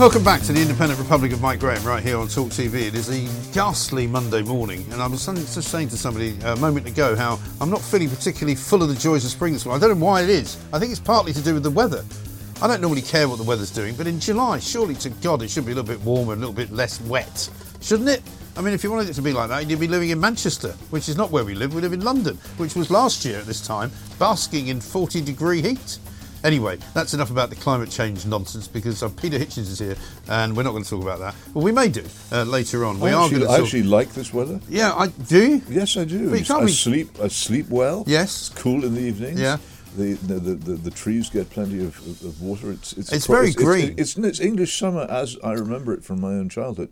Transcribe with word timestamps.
Welcome 0.00 0.24
back 0.24 0.40
to 0.44 0.54
the 0.54 0.62
Independent 0.62 0.98
Republic 0.98 1.30
of 1.32 1.42
Mike 1.42 1.60
Graham 1.60 1.84
right 1.84 2.02
here 2.02 2.16
on 2.16 2.26
Talk 2.26 2.48
TV. 2.48 2.86
It 2.86 2.94
is 2.94 3.10
a 3.10 3.52
ghastly 3.52 4.06
Monday 4.06 4.40
morning, 4.40 4.82
and 4.92 5.02
I 5.02 5.06
was 5.06 5.26
just 5.26 5.68
saying 5.68 5.90
to 5.90 5.98
somebody 5.98 6.38
a 6.42 6.56
moment 6.56 6.88
ago 6.88 7.14
how 7.14 7.38
I'm 7.60 7.68
not 7.68 7.82
feeling 7.82 8.08
particularly 8.08 8.54
full 8.54 8.82
of 8.82 8.88
the 8.88 8.94
joys 8.94 9.26
of 9.26 9.30
spring 9.30 9.52
this 9.52 9.66
morning. 9.66 9.84
I 9.84 9.86
don't 9.86 10.00
know 10.00 10.06
why 10.06 10.22
it 10.22 10.30
is. 10.30 10.56
I 10.72 10.78
think 10.78 10.90
it's 10.90 11.02
partly 11.02 11.34
to 11.34 11.42
do 11.42 11.52
with 11.52 11.64
the 11.64 11.70
weather. 11.70 12.02
I 12.62 12.66
don't 12.66 12.80
normally 12.80 13.02
care 13.02 13.28
what 13.28 13.36
the 13.36 13.44
weather's 13.44 13.70
doing, 13.70 13.94
but 13.94 14.06
in 14.06 14.18
July, 14.18 14.58
surely 14.58 14.94
to 14.94 15.10
God, 15.10 15.42
it 15.42 15.50
should 15.50 15.66
be 15.66 15.72
a 15.72 15.74
little 15.74 15.94
bit 15.94 16.00
warmer, 16.02 16.32
a 16.32 16.36
little 16.36 16.54
bit 16.54 16.72
less 16.72 16.98
wet, 17.02 17.50
shouldn't 17.82 18.08
it? 18.08 18.22
I 18.56 18.62
mean, 18.62 18.72
if 18.72 18.82
you 18.82 18.90
wanted 18.90 19.10
it 19.10 19.14
to 19.16 19.22
be 19.22 19.34
like 19.34 19.50
that, 19.50 19.68
you'd 19.68 19.80
be 19.80 19.86
living 19.86 20.08
in 20.08 20.18
Manchester, 20.18 20.70
which 20.88 21.10
is 21.10 21.18
not 21.18 21.30
where 21.30 21.44
we 21.44 21.54
live. 21.54 21.74
We 21.74 21.82
live 21.82 21.92
in 21.92 22.00
London, 22.00 22.38
which 22.56 22.74
was 22.74 22.90
last 22.90 23.26
year 23.26 23.38
at 23.38 23.44
this 23.44 23.60
time, 23.60 23.90
basking 24.18 24.68
in 24.68 24.80
40 24.80 25.20
degree 25.20 25.60
heat. 25.60 25.98
Anyway, 26.42 26.78
that's 26.94 27.12
enough 27.12 27.30
about 27.30 27.50
the 27.50 27.56
climate 27.56 27.90
change 27.90 28.24
nonsense 28.24 28.66
because 28.66 29.02
uh, 29.02 29.08
Peter 29.10 29.38
Hitchens 29.38 29.70
is 29.70 29.78
here 29.78 29.96
and 30.28 30.56
we're 30.56 30.62
not 30.62 30.72
going 30.72 30.84
to 30.84 30.88
talk 30.88 31.02
about 31.02 31.18
that. 31.18 31.34
Well, 31.52 31.64
we 31.64 31.72
may 31.72 31.88
do 31.88 32.04
uh, 32.32 32.44
later 32.44 32.84
on. 32.84 32.98
We 32.98 33.10
I 33.10 33.12
are 33.12 33.24
actually, 33.24 33.38
going 33.40 33.50
to 33.50 33.56
I 33.56 33.60
actually 33.60 33.82
like 33.82 34.12
this 34.14 34.32
weather. 34.32 34.60
Yeah, 34.68 34.94
I 34.94 35.08
do. 35.08 35.56
you? 35.56 35.62
Yes, 35.68 35.96
I 35.96 36.04
do. 36.04 36.30
But 36.30 36.50
I 36.50 36.64
be- 36.64 36.72
sleep. 36.72 37.20
I 37.20 37.28
sleep 37.28 37.68
well. 37.68 38.04
Yes. 38.06 38.48
It's 38.50 38.62
cool 38.62 38.84
in 38.84 38.94
the 38.94 39.00
evenings. 39.00 39.40
Yeah. 39.40 39.58
The 39.96 40.14
the, 40.14 40.38
the, 40.38 40.74
the, 40.74 40.90
trees 40.90 41.28
get 41.28 41.50
plenty 41.50 41.80
of, 41.80 41.98
of, 42.06 42.22
of 42.24 42.40
water. 42.40 42.70
It's 42.70 42.92
it's, 42.92 43.12
It's 43.12 43.26
quite- 43.26 43.36
very 43.36 43.52
green. 43.52 43.94
It's, 43.98 44.16
it's, 44.16 44.38
English 44.40 44.78
summer 44.78 45.02
as 45.10 45.36
I 45.42 45.52
remember 45.52 45.92
it 45.92 46.04
from 46.04 46.20
my 46.20 46.28
own 46.28 46.48
childhood. 46.48 46.90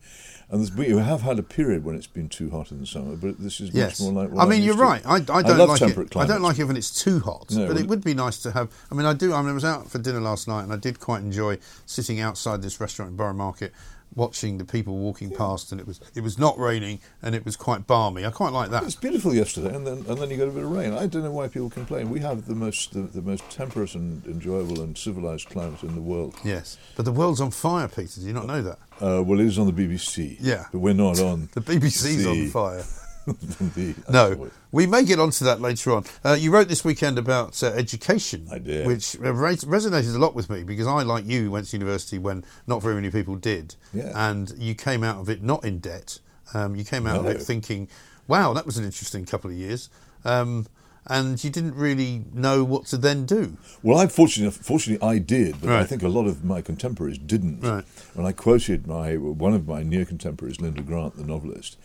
And 0.51 0.71
we 0.77 0.89
have 0.97 1.21
had 1.21 1.39
a 1.39 1.43
period 1.43 1.85
when 1.85 1.95
it's 1.95 2.07
been 2.07 2.29
too 2.31 2.49
hot 2.49 2.71
in 2.73 2.81
the 2.81 2.87
summer, 2.87 3.17
but 3.17 3.39
this 3.39 3.61
is 3.61 3.71
Yes. 3.71 4.01
much 4.01 4.13
more 4.13 4.23
like. 4.25 4.33
what 4.33 4.41
I 4.41 4.43
I'm 4.45 4.49
mean, 4.49 4.63
you're 4.63 4.77
right. 4.77 5.03
I, 5.05 5.17
I 5.17 5.43
don't 5.43 5.59
love 5.59 5.69
like 5.69 5.79
temperate 5.79 6.11
it. 6.11 6.17
I 6.17 6.27
don't 6.27 6.41
like 6.41 6.59
it 6.59 6.65
when 6.65 6.77
it's 6.79 7.03
too 7.03 7.21
hot. 7.21 7.51
No, 7.51 7.67
but 7.67 7.75
well, 7.75 7.79
it 7.85 7.87
would 7.89 8.03
be 8.03 8.15
nice 8.15 8.39
to 8.45 8.53
have. 8.53 8.71
I 8.91 8.95
mean, 8.95 9.05
I 9.05 9.13
do. 9.13 9.35
I, 9.35 9.43
mean, 9.43 9.51
I 9.51 9.53
was 9.53 9.65
out 9.65 9.91
for 9.91 9.99
dinner 9.99 10.21
last 10.23 10.49
night, 10.49 10.63
and 10.63 10.73
I 10.73 10.77
did 10.77 11.01
quite 11.01 11.21
enjoy 11.21 11.59
sitting 11.85 12.19
outside 12.19 12.63
this 12.63 12.81
restaurant 12.81 13.11
in 13.11 13.17
Borough 13.17 13.35
Market, 13.35 13.73
watching 14.14 14.59
the 14.59 14.64
people 14.64 14.97
walking 14.98 15.30
past, 15.30 15.73
and 15.73 15.80
it 15.80 15.86
was 15.86 16.01
it 16.14 16.23
was 16.23 16.39
not 16.39 16.58
raining, 16.58 17.01
and 17.23 17.35
it 17.35 17.45
was 17.45 17.57
quite 17.57 17.86
balmy. 17.86 18.24
I 18.24 18.30
quite 18.30 18.52
like 18.52 18.70
that. 18.70 18.83
It 18.83 18.86
was 18.86 18.96
beautiful 18.96 19.35
yesterday, 19.35 19.74
and 19.74 19.86
then 19.86 20.05
and 20.08 20.19
then 20.19 20.30
you 20.30 20.36
got 20.36 20.48
a 20.48 20.52
bit 20.52 20.64
of 20.64 20.70
rain. 20.70 20.92
I 20.92 21.07
don't 21.07 21.23
know 21.23 21.30
why 21.30 21.48
people 21.48 21.70
complain. 21.70 22.11
We 22.11 22.20
have 22.20 22.46
the 22.46 22.55
most 22.55 22.92
the, 22.92 23.01
the 23.01 23.23
most 23.23 23.48
temperate 23.51 23.95
and 23.95 24.24
enjoyable 24.27 24.80
and 24.80 24.96
civilized 24.96 25.48
climate 25.48 25.83
in 25.83 25.95
the 25.95 26.02
world. 26.02 26.35
Yes, 26.45 26.79
but 26.96 27.05
the 27.05 27.13
world's 27.13 27.41
on 27.41 27.51
fire, 27.51 27.89
Peter. 27.89 28.20
Do 28.20 28.27
you 28.27 28.33
not 28.33 28.46
know 28.46 28.63
that? 28.63 28.79
Uh, 29.01 29.23
well, 29.23 29.39
it 29.39 29.46
is 29.46 29.58
on 29.58 29.73
the 29.73 29.73
BBC. 29.73 30.36
Yeah. 30.40 30.67
but 30.73 30.80
we're 30.80 30.92
not 30.95 31.20
on 31.20 31.48
The 31.55 31.61
BBC's 31.61 32.27
on 32.27 32.48
fire. 32.48 32.85
the- 33.74 33.94
No, 34.11 34.50
we 34.72 34.86
may 34.86 35.05
get 35.05 35.18
onto 35.18 35.44
that 35.44 35.61
later 35.61 35.92
on. 35.92 36.05
Uh, 36.24 36.36
you 36.39 36.50
wrote 36.50 36.68
this 36.68 36.84
weekend 36.84 37.18
about 37.18 37.62
uh, 37.62 37.68
education, 37.68 38.46
which 38.46 39.16
uh, 39.22 39.33
res- 39.33 39.64
resonated 39.64 40.14
a 40.14 40.18
lot 40.18 40.34
with 40.34 40.48
me 40.50 40.62
because 40.64 40.86
I, 40.86 41.02
like 41.02 41.27
you, 41.27 41.50
went 41.50 41.66
to 41.68 41.77
university 41.77 42.18
when 42.18 42.44
not 42.66 42.83
very 42.83 42.94
many 42.94 43.11
people 43.11 43.36
did, 43.36 43.74
Yeah. 43.92 44.12
and 44.30 44.52
you 44.58 44.74
came 44.74 45.02
out 45.05 45.18
of 45.18 45.28
it 45.28 45.42
not 45.42 45.64
in 45.64 45.78
debt. 45.78 46.18
Um, 46.55 46.74
you 46.77 46.84
came 46.84 47.06
out 47.06 47.18
of 47.20 47.27
it 47.27 47.42
thinking, 47.42 47.89
"Wow, 48.27 48.52
that 48.55 48.64
was 48.64 48.78
an 48.78 48.84
interesting 48.84 49.27
couple 49.27 49.50
of 49.50 49.56
years," 49.56 49.90
um, 50.24 50.66
and 51.06 51.42
you 51.42 51.50
didn't 51.50 51.74
really 51.74 52.24
know 52.34 52.64
what 52.64 52.86
to 52.86 52.96
then 52.96 53.27
do. 53.27 53.56
Well, 53.83 53.98
I 53.98 54.06
fortunately, 54.06 54.58
fortunately 54.62 55.06
I 55.06 55.18
did, 55.18 55.60
but 55.60 55.70
I 55.70 55.84
think 55.84 56.02
a 56.02 56.08
lot 56.08 56.27
of 56.27 56.45
my 56.45 56.60
contemporaries 56.62 57.18
didn't. 57.18 57.60
Right. 57.60 57.84
And 58.14 58.27
I 58.27 58.33
quoted 58.33 58.86
my 58.86 59.16
one 59.16 59.52
of 59.55 59.66
my 59.68 59.83
near 59.83 60.05
contemporaries, 60.06 60.60
Linda 60.60 60.83
Grant, 60.83 61.16
the 61.16 61.24
novelist, 61.24 61.77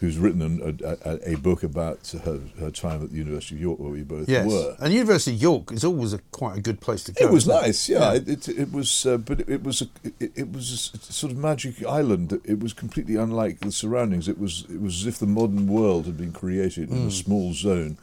who's 0.00 0.18
written 0.18 0.42
an, 0.42 0.80
a, 0.84 1.10
a, 1.10 1.32
a 1.32 1.36
book 1.38 1.62
about 1.62 2.06
her, 2.24 2.40
her 2.60 2.70
time 2.70 3.02
at 3.02 3.10
the 3.10 3.16
University 3.16 3.54
of 3.54 3.62
York, 3.62 3.78
where 3.78 3.90
we 3.90 4.02
both 4.02 4.28
Yes, 4.28 4.46
were. 4.46 4.76
and 4.78 4.92
University 4.92 5.34
of 5.36 5.40
York 5.42 5.72
is 5.72 5.84
always 5.84 6.12
a 6.12 6.18
quite 6.32 6.58
a 6.58 6.60
good 6.60 6.80
place 6.80 7.02
to 7.04 7.12
go. 7.12 7.24
It 7.24 7.32
was 7.32 7.46
nice, 7.46 7.88
yeah. 7.88 8.12
It, 8.12 8.28
it, 8.28 8.48
it 8.48 8.72
was, 8.72 9.06
uh, 9.06 9.16
but 9.16 9.40
it, 9.40 9.48
it 9.48 9.62
was 9.62 9.82
a, 9.82 9.86
it, 10.20 10.32
it 10.36 10.52
was 10.52 10.90
a 10.94 10.98
sort 11.12 11.32
of 11.32 11.38
magic 11.38 11.84
island. 11.86 12.38
It 12.44 12.60
was 12.60 12.72
completely 12.74 13.16
unlike 13.16 13.60
the 13.60 13.72
surroundings. 13.72 14.28
It 14.28 14.38
was 14.38 14.66
it 14.68 14.80
was 14.82 15.00
as 15.00 15.06
if 15.06 15.18
the 15.18 15.26
modern 15.26 15.66
world 15.66 16.04
had 16.06 16.18
been 16.18 16.32
created 16.32 16.88
Hmm. 16.90 16.96
in 16.96 17.06
a 17.08 17.10
small 17.10 17.54
zone, 17.54 17.96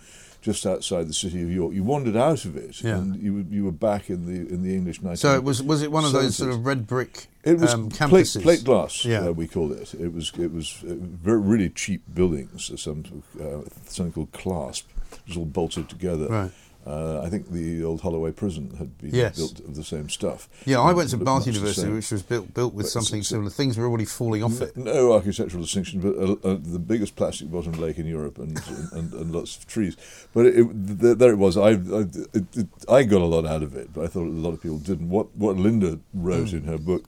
just 0.43 0.65
outside 0.65 1.07
the 1.07 1.13
city 1.13 1.41
of 1.41 1.49
York. 1.49 1.73
You 1.73 1.83
wandered 1.83 2.17
out 2.17 2.43
of 2.45 2.55
it, 2.55 2.83
Yeah. 2.83 2.97
and 2.97 3.15
you 3.15 3.33
were- 3.33 3.45
you 3.49 3.63
were 3.63 3.71
back 3.71 4.09
in 4.09 4.25
the 4.25 4.53
in 4.53 4.61
the 4.61 4.75
English 4.75 5.01
19. 5.01 5.17
So 5.17 5.33
it 5.35 5.43
was 5.43 5.63
was 5.63 5.81
it 5.81 5.91
one 5.91 6.05
of 6.05 6.11
those 6.11 6.35
sort 6.35 6.51
of 6.51 6.65
red 6.65 6.85
brick 6.85 7.27
It 7.43 7.59
was 7.59 7.73
um, 7.73 7.89
plate, 7.89 8.27
plate 8.41 8.63
glass. 8.63 9.05
Yeah. 9.05 9.27
uh, 9.27 9.31
we 9.31 9.47
called 9.47 9.71
it. 9.71 9.93
It 9.95 10.13
was 10.13 10.31
it 10.37 10.51
was 10.53 10.83
uh, 10.87 10.93
very 11.23 11.39
really 11.39 11.69
cheap 11.69 12.01
buildings. 12.13 12.69
Some 12.75 13.03
uh, 13.41 13.61
something 13.87 14.11
called 14.13 14.31
clasp. 14.33 14.85
It 15.13 15.27
was 15.29 15.37
all 15.37 15.45
bolted 15.45 15.87
together. 15.89 16.27
Right. 16.27 16.51
Uh, 16.85 17.21
I 17.21 17.29
think 17.29 17.49
the 17.51 17.81
old 17.83 18.01
Holloway 18.01 18.31
prison 18.31 18.75
had 18.77 18.97
been 18.97 19.15
Yes. 19.15 19.37
built 19.37 19.59
of 19.61 19.75
the 19.75 19.83
same 19.85 20.09
stuff. 20.09 20.49
Yeah, 20.65 20.81
I 20.81 20.91
went 20.91 21.09
to 21.11 21.17
Bath 21.17 21.47
University, 21.47 21.89
which 21.89 22.11
was 22.11 22.23
built 22.23 22.53
built 22.53 22.73
with 22.73 22.87
But 22.87 22.91
something 22.91 23.19
it's- 23.19 23.29
similar. 23.29 23.49
Things 23.49 23.77
were 23.77 23.85
already 23.87 24.03
falling 24.05 24.43
off 24.43 24.59
it. 24.61 24.75
No 24.75 25.13
architectural 25.13 25.63
distinction, 25.63 26.01
but 26.01 26.15
uh, 26.17 26.35
uh, 26.53 26.57
the 26.61 26.79
biggest 26.79 27.15
plastic 27.15 27.49
bottom 27.49 27.73
lake 27.73 27.97
in 27.99 28.05
Europe 28.05 28.37
and 28.37 28.59
and, 28.91 29.13
and 29.13 29.31
lots 29.31 29.55
of 29.55 29.65
trees. 29.65 29.95
But 30.33 30.47
it, 30.47 30.55
th- 30.99 31.17
there 31.17 31.31
it 31.31 31.37
was. 31.37 31.55
I 31.55 31.69
I, 31.69 31.71
it, 32.33 32.45
it, 32.53 32.67
I 32.89 33.03
got 33.03 33.21
a 33.21 33.25
lot 33.35 33.45
out 33.45 33.63
of 33.63 33.75
it, 33.75 33.93
but 33.93 34.03
I 34.03 34.07
thought 34.07 34.27
a 34.27 34.29
lot 34.45 34.53
of 34.53 34.61
people 34.61 34.79
didn't. 34.79 35.09
What 35.09 35.27
what 35.37 35.55
Linda 35.55 35.99
wrote 36.13 36.49
Hmm. 36.49 36.57
in 36.57 36.63
her 36.65 36.77
book 36.77 37.05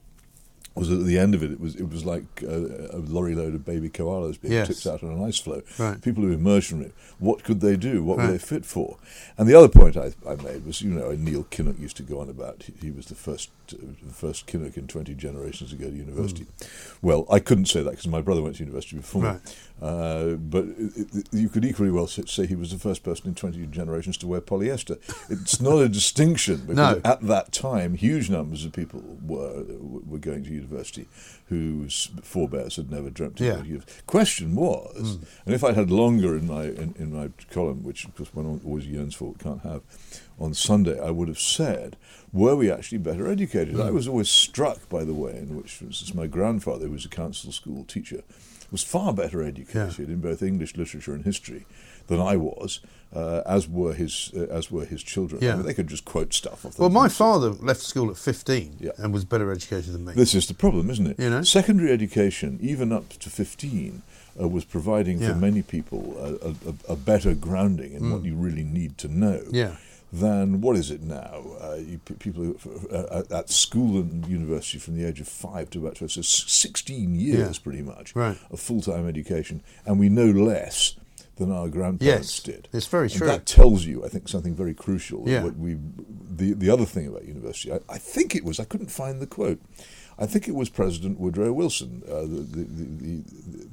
was 0.75 0.91
at 0.91 1.05
the 1.05 1.17
end 1.17 1.33
of 1.33 1.41
it. 1.41 1.51
It 1.51 1.59
was 1.59 1.75
it 1.75 1.89
was 1.89 2.03
like 2.05 2.23
a, 2.41 2.89
a 2.93 2.97
lorry 2.99 3.33
load 3.33 3.55
of 3.55 3.63
baby 3.65 3.89
koalas 3.89 4.39
being 4.39 4.53
Yes. 4.53 4.67
tipped 4.67 4.85
out 4.87 5.03
on 5.03 5.15
an 5.17 5.23
ice 5.23 5.39
floe. 5.39 5.61
Right. 5.79 6.01
People 6.01 6.23
who 6.23 6.31
immersed 6.33 6.71
in 6.71 6.81
it. 6.81 6.93
What 7.19 7.43
could 7.43 7.61
they 7.61 7.77
do? 7.77 8.03
What 8.03 8.17
were 8.17 8.27
they 8.27 8.37
fit 8.37 8.65
for? 8.65 8.97
And 9.37 9.47
the 9.47 9.55
other 9.55 9.69
point 9.69 9.95
I, 9.95 10.11
I 10.27 10.35
made 10.35 10.65
was, 10.65 10.81
you 10.81 10.91
know, 10.91 11.11
Neil 11.11 11.45
Kinnock 11.45 11.79
used 11.79 11.95
to 11.97 12.03
go 12.03 12.19
on 12.19 12.29
about. 12.29 12.63
He, 12.63 12.73
he 12.87 12.91
was 12.91 13.05
the 13.05 13.15
first 13.15 13.51
the 13.69 14.13
first 14.13 14.47
Kinnock 14.47 14.77
in 14.77 14.87
twenty 14.87 15.13
generations 15.15 15.69
to 15.71 15.75
go 15.75 15.89
to 15.89 15.95
university. 15.95 16.45
Well, 17.01 17.25
I 17.31 17.39
couldn't 17.39 17.65
say 17.65 17.81
that 17.83 17.91
because 17.91 18.07
my 18.07 18.21
brother 18.21 18.41
went 18.41 18.55
to 18.57 18.63
university 18.63 18.97
before 18.97 19.21
me. 19.23 19.29
Hmm. 19.29 19.35
Uh, 19.81 20.25
but 20.35 20.63
it, 20.77 21.13
it, 21.13 21.27
you 21.33 21.49
could 21.49 21.65
equally 21.65 21.91
well 21.91 22.07
say- 22.07 22.45
he 22.45 22.55
was 22.55 22.71
the 22.71 22.79
first 22.79 23.03
person 23.03 23.27
in 23.27 23.35
20 23.35 23.65
generations 23.67 24.15
to 24.17 24.25
wear 24.27 24.39
polyester. 24.39 24.97
It's 25.29 25.59
not 25.59 25.79
a 25.79 25.89
distinction 25.89 26.61
because 26.67 26.75
No. 26.77 27.01
at 27.03 27.21
that 27.23 27.51
time, 27.51 27.95
huge 27.95 28.29
numbers 28.29 28.63
of 28.63 28.71
people 28.71 29.03
were 29.25 29.63
were 29.79 30.19
going 30.19 30.43
to 30.45 30.49
university 30.51 31.07
whose 31.49 32.09
forebears 32.23 32.75
had 32.77 32.89
never 32.89 33.09
dreamt 33.09 33.39
of 33.39 33.45
Yeah. 33.45 33.51
going 33.53 33.63
to 33.63 33.69
university. 33.69 34.01
Question 34.07 34.55
was, 34.55 35.17
and 35.45 35.53
if 35.53 35.63
I'd 35.63 35.75
had 35.75 35.91
longer 35.91 36.37
in 36.37 36.47
my 36.47 36.63
in, 36.65 36.95
in 36.97 37.13
my 37.13 37.29
column, 37.51 37.83
which 37.83 38.05
of 38.05 38.15
course 38.15 38.33
one 38.33 38.61
always 38.65 38.87
yearns 38.87 39.13
for, 39.13 39.33
can't 39.39 39.61
have, 39.61 39.81
on 40.39 40.53
Sunday, 40.53 40.99
I 40.99 41.11
would 41.11 41.27
have 41.27 41.39
said, 41.39 41.95
were 42.33 42.55
we 42.55 42.69
actually 42.71 42.97
better 42.97 43.27
educated? 43.27 43.79
I 43.79 43.91
was 43.91 44.07
always 44.07 44.29
struck 44.29 44.87
by 44.89 45.03
the 45.03 45.13
way 45.13 45.37
in 45.37 45.55
which, 45.55 45.71
for 45.73 45.85
instance, 45.85 46.13
my 46.13 46.27
grandfather, 46.27 46.85
who 46.87 46.91
was 46.91 47.05
a 47.05 47.09
council 47.09 47.51
school 47.51 47.85
teacher, 47.85 48.21
was 48.71 48.83
far 48.83 49.13
better 49.13 49.41
educated 49.43 50.09
in 50.09 50.19
both 50.19 50.41
English 50.43 50.75
literature 50.75 51.13
and 51.13 51.23
history 51.23 51.65
than 52.07 52.19
I 52.19 52.35
was. 52.35 52.79
Uh, 53.15 53.41
as 53.45 53.69
were 53.69 53.93
his 53.93 54.31
uh, 54.35 54.41
as 54.51 54.69
were 54.69 54.83
his 54.83 55.01
children. 55.01 55.41
I 55.41 55.55
mean, 55.55 55.65
they 55.65 55.73
could 55.73 55.87
just 55.87 56.03
quote 56.03 56.33
stuff 56.33 56.65
off. 56.65 56.77
Well, 56.77 56.89
my 56.89 57.07
father 57.07 57.51
left 57.51 57.79
school 57.81 58.09
at 58.09 58.17
15 58.17 58.77
Yeah. 58.81 58.91
and 58.97 59.13
was 59.13 59.23
better 59.23 59.49
educated 59.53 59.93
than 59.93 60.03
me. 60.03 60.13
This 60.13 60.35
is 60.35 60.47
the 60.47 60.53
problem, 60.53 60.89
isn't 60.89 61.07
it? 61.07 61.19
You 61.19 61.29
know? 61.29 61.41
Secondary 61.43 61.91
education, 61.91 62.59
even 62.61 62.91
up 62.91 63.07
to 63.19 63.29
15, 63.29 64.01
uh, 64.41 64.49
was 64.49 64.65
providing 64.65 65.21
Yeah. 65.21 65.29
for 65.29 65.35
many 65.35 65.61
people 65.61 66.17
a, 66.19 66.49
a, 66.91 66.93
a 66.93 66.95
better 66.97 67.33
grounding 67.35 67.93
in 67.93 68.11
what 68.11 68.25
you 68.25 68.35
really 68.35 68.63
need 68.65 68.97
to 68.97 69.07
know. 69.07 69.39
Mm. 69.45 69.53
Yeah. 69.53 69.75
Than 70.13 70.61
what 70.61 70.77
is 70.77 70.91
it 70.91 71.01
now? 71.01 71.43
Uh, 71.59 71.75
you, 71.75 71.97
p- 71.97 72.13
people 72.13 72.55
uh, 72.91 73.19
at- 73.19 73.31
at 73.31 73.49
school 73.49 73.97
and 73.97 74.25
university 74.27 74.77
from 74.77 74.95
the 74.97 75.03
age 75.05 75.19
of 75.19 75.27
five 75.27 75.69
to 75.71 75.79
about 75.79 75.95
12, 75.95 76.11
so 76.11 76.21
16 76.21 77.15
years 77.15 77.57
Yeah. 77.57 77.63
pretty 77.63 77.81
much 77.81 78.15
Right. 78.15 78.37
of 78.49 78.59
full 78.59 78.81
time 78.81 79.07
education, 79.09 79.61
and 79.85 79.99
we 79.99 80.07
know 80.07 80.27
less 80.27 80.95
than 81.35 81.51
our 81.51 81.67
grandparents 81.67 82.37
Yes, 82.37 82.39
did. 82.39 82.69
it's 82.71 82.87
very 82.87 83.07
And 83.07 83.13
true. 83.13 83.27
That 83.27 83.45
tells 83.45 83.83
you, 83.85 84.05
I 84.05 84.07
think, 84.07 84.29
something 84.29 84.55
very 84.55 84.73
crucial. 84.73 85.23
Yeah. 85.27 85.43
What 85.43 85.57
we, 85.57 85.75
the 86.29 86.53
the 86.53 86.69
other 86.69 86.85
thing 86.85 87.07
about 87.07 87.25
university, 87.25 87.73
I, 87.73 87.79
I 87.89 87.97
think 87.97 88.35
it 88.35 88.45
was. 88.45 88.57
I 88.59 88.63
couldn't 88.63 88.91
find 88.91 89.19
the 89.19 89.27
quote. 89.27 89.59
I 90.17 90.27
think 90.27 90.47
it 90.47 90.55
was 90.55 90.69
President 90.69 91.19
Woodrow 91.19 91.51
Wilson, 91.51 92.01
uh, 92.07 92.21
the, 92.21 92.25
the, 92.27 92.63
the, 92.63 92.85
the, 92.85 93.23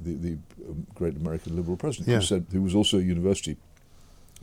the, 0.03 0.13
the 0.15 0.37
um, 0.67 0.87
great 0.93 1.15
American 1.15 1.55
liberal 1.55 1.77
president, 1.77 2.09
Yeah. 2.09 2.19
who 2.19 2.25
said 2.25 2.47
who 2.51 2.61
was 2.61 2.75
also 2.75 2.97
a 2.97 3.01
university 3.01 3.55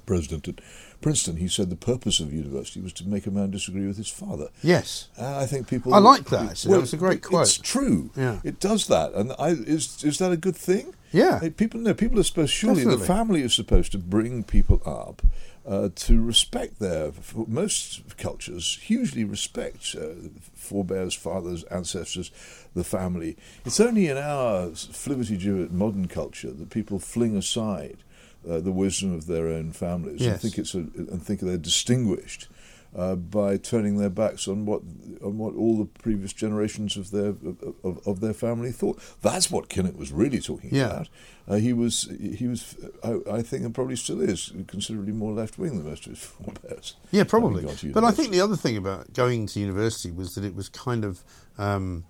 president 0.06 0.48
at 0.48 0.60
Princeton. 1.00 1.36
He 1.36 1.48
said 1.48 1.70
the 1.70 1.76
purpose 1.76 2.20
of 2.20 2.32
university 2.32 2.80
was 2.80 2.92
to 2.94 3.08
make 3.08 3.26
a 3.26 3.30
man 3.30 3.50
disagree 3.50 3.86
with 3.86 3.96
his 3.96 4.08
father. 4.08 4.48
Yes. 4.62 5.08
And 5.16 5.26
I 5.26 5.46
think 5.46 5.68
people. 5.68 5.94
I 5.94 5.98
like 5.98 6.26
that, 6.30 6.50
actually. 6.50 6.74
That 6.74 6.80
was 6.80 6.92
a 6.92 6.96
great 6.96 7.18
It's 7.18 7.26
quote. 7.28 7.60
true. 7.62 8.10
Yeah. 8.16 8.40
It 8.44 8.60
does 8.60 8.86
that, 8.88 9.12
and 9.14 9.32
I, 9.38 9.50
is 9.50 10.04
is 10.04 10.18
that 10.18 10.32
a 10.32 10.36
good 10.36 10.56
thing? 10.56 10.94
Yeah. 11.12 11.40
Uh, 11.42 11.50
People 11.56 11.80
no. 11.80 11.94
People 11.94 12.20
are 12.20 12.24
supposed. 12.24 12.52
Surely 12.52 12.84
the 12.84 12.98
family 12.98 13.42
is 13.42 13.54
supposed 13.54 13.92
to 13.92 13.98
bring 13.98 14.44
people 14.44 14.80
up 14.86 15.22
uh, 15.66 15.88
to 15.94 16.22
respect 16.22 16.78
their. 16.78 17.12
Most 17.34 18.16
cultures 18.16 18.78
hugely 18.82 19.24
respect 19.24 19.96
uh, 19.98 20.28
forebears, 20.54 21.14
fathers, 21.14 21.64
ancestors, 21.64 22.30
the 22.74 22.84
family. 22.84 23.36
It's 23.64 23.80
only 23.80 24.06
in 24.06 24.16
our 24.16 24.68
flibberty 24.68 25.70
modern 25.70 26.06
culture 26.08 26.52
that 26.52 26.70
people 26.70 26.98
fling 26.98 27.36
aside. 27.36 27.98
Uh, 28.48 28.58
the 28.58 28.72
wisdom 28.72 29.12
of 29.14 29.26
their 29.26 29.48
own 29.48 29.70
families 29.70 30.20
and 30.22 30.30
Yes. 30.32 30.40
think 30.42 30.56
it's 30.56 30.74
a, 30.74 30.78
and 30.78 31.22
think 31.22 31.40
they're 31.40 31.58
distinguished 31.58 32.48
uh, 32.96 33.14
by 33.14 33.58
turning 33.58 33.98
their 33.98 34.08
backs 34.08 34.48
on 34.48 34.64
what 34.64 34.80
on 35.22 35.36
what 35.36 35.54
all 35.54 35.76
the 35.76 35.84
previous 35.84 36.32
generations 36.32 36.96
of 36.96 37.10
their 37.10 37.34
of, 37.84 37.98
of 38.06 38.20
their 38.20 38.32
family 38.32 38.72
thought. 38.72 38.98
That's 39.20 39.50
what 39.50 39.68
Kinnock 39.68 39.94
was 39.96 40.10
really 40.10 40.40
talking 40.40 40.70
Yeah. 40.72 40.86
about. 40.86 41.08
Uh, 41.46 41.56
he 41.56 41.74
was 41.74 42.08
he 42.18 42.46
was 42.48 42.76
I, 43.04 43.18
I 43.30 43.42
think 43.42 43.64
and 43.66 43.74
probably 43.74 43.96
still 43.96 44.22
is 44.22 44.52
considerably 44.66 45.12
more 45.12 45.32
left 45.34 45.58
wing 45.58 45.76
than 45.76 45.86
most 45.86 46.06
of 46.06 46.12
his 46.12 46.24
forebears. 46.24 46.96
Yeah, 47.10 47.24
probably. 47.24 47.66
But 47.92 48.04
I 48.04 48.10
think 48.10 48.30
the 48.30 48.40
other 48.40 48.56
thing 48.56 48.76
about 48.78 49.12
going 49.12 49.46
to 49.48 49.60
university 49.60 50.10
was 50.10 50.34
that 50.34 50.44
it 50.44 50.54
was 50.54 50.70
kind 50.70 51.04
of 51.04 51.22
um, 51.58 52.04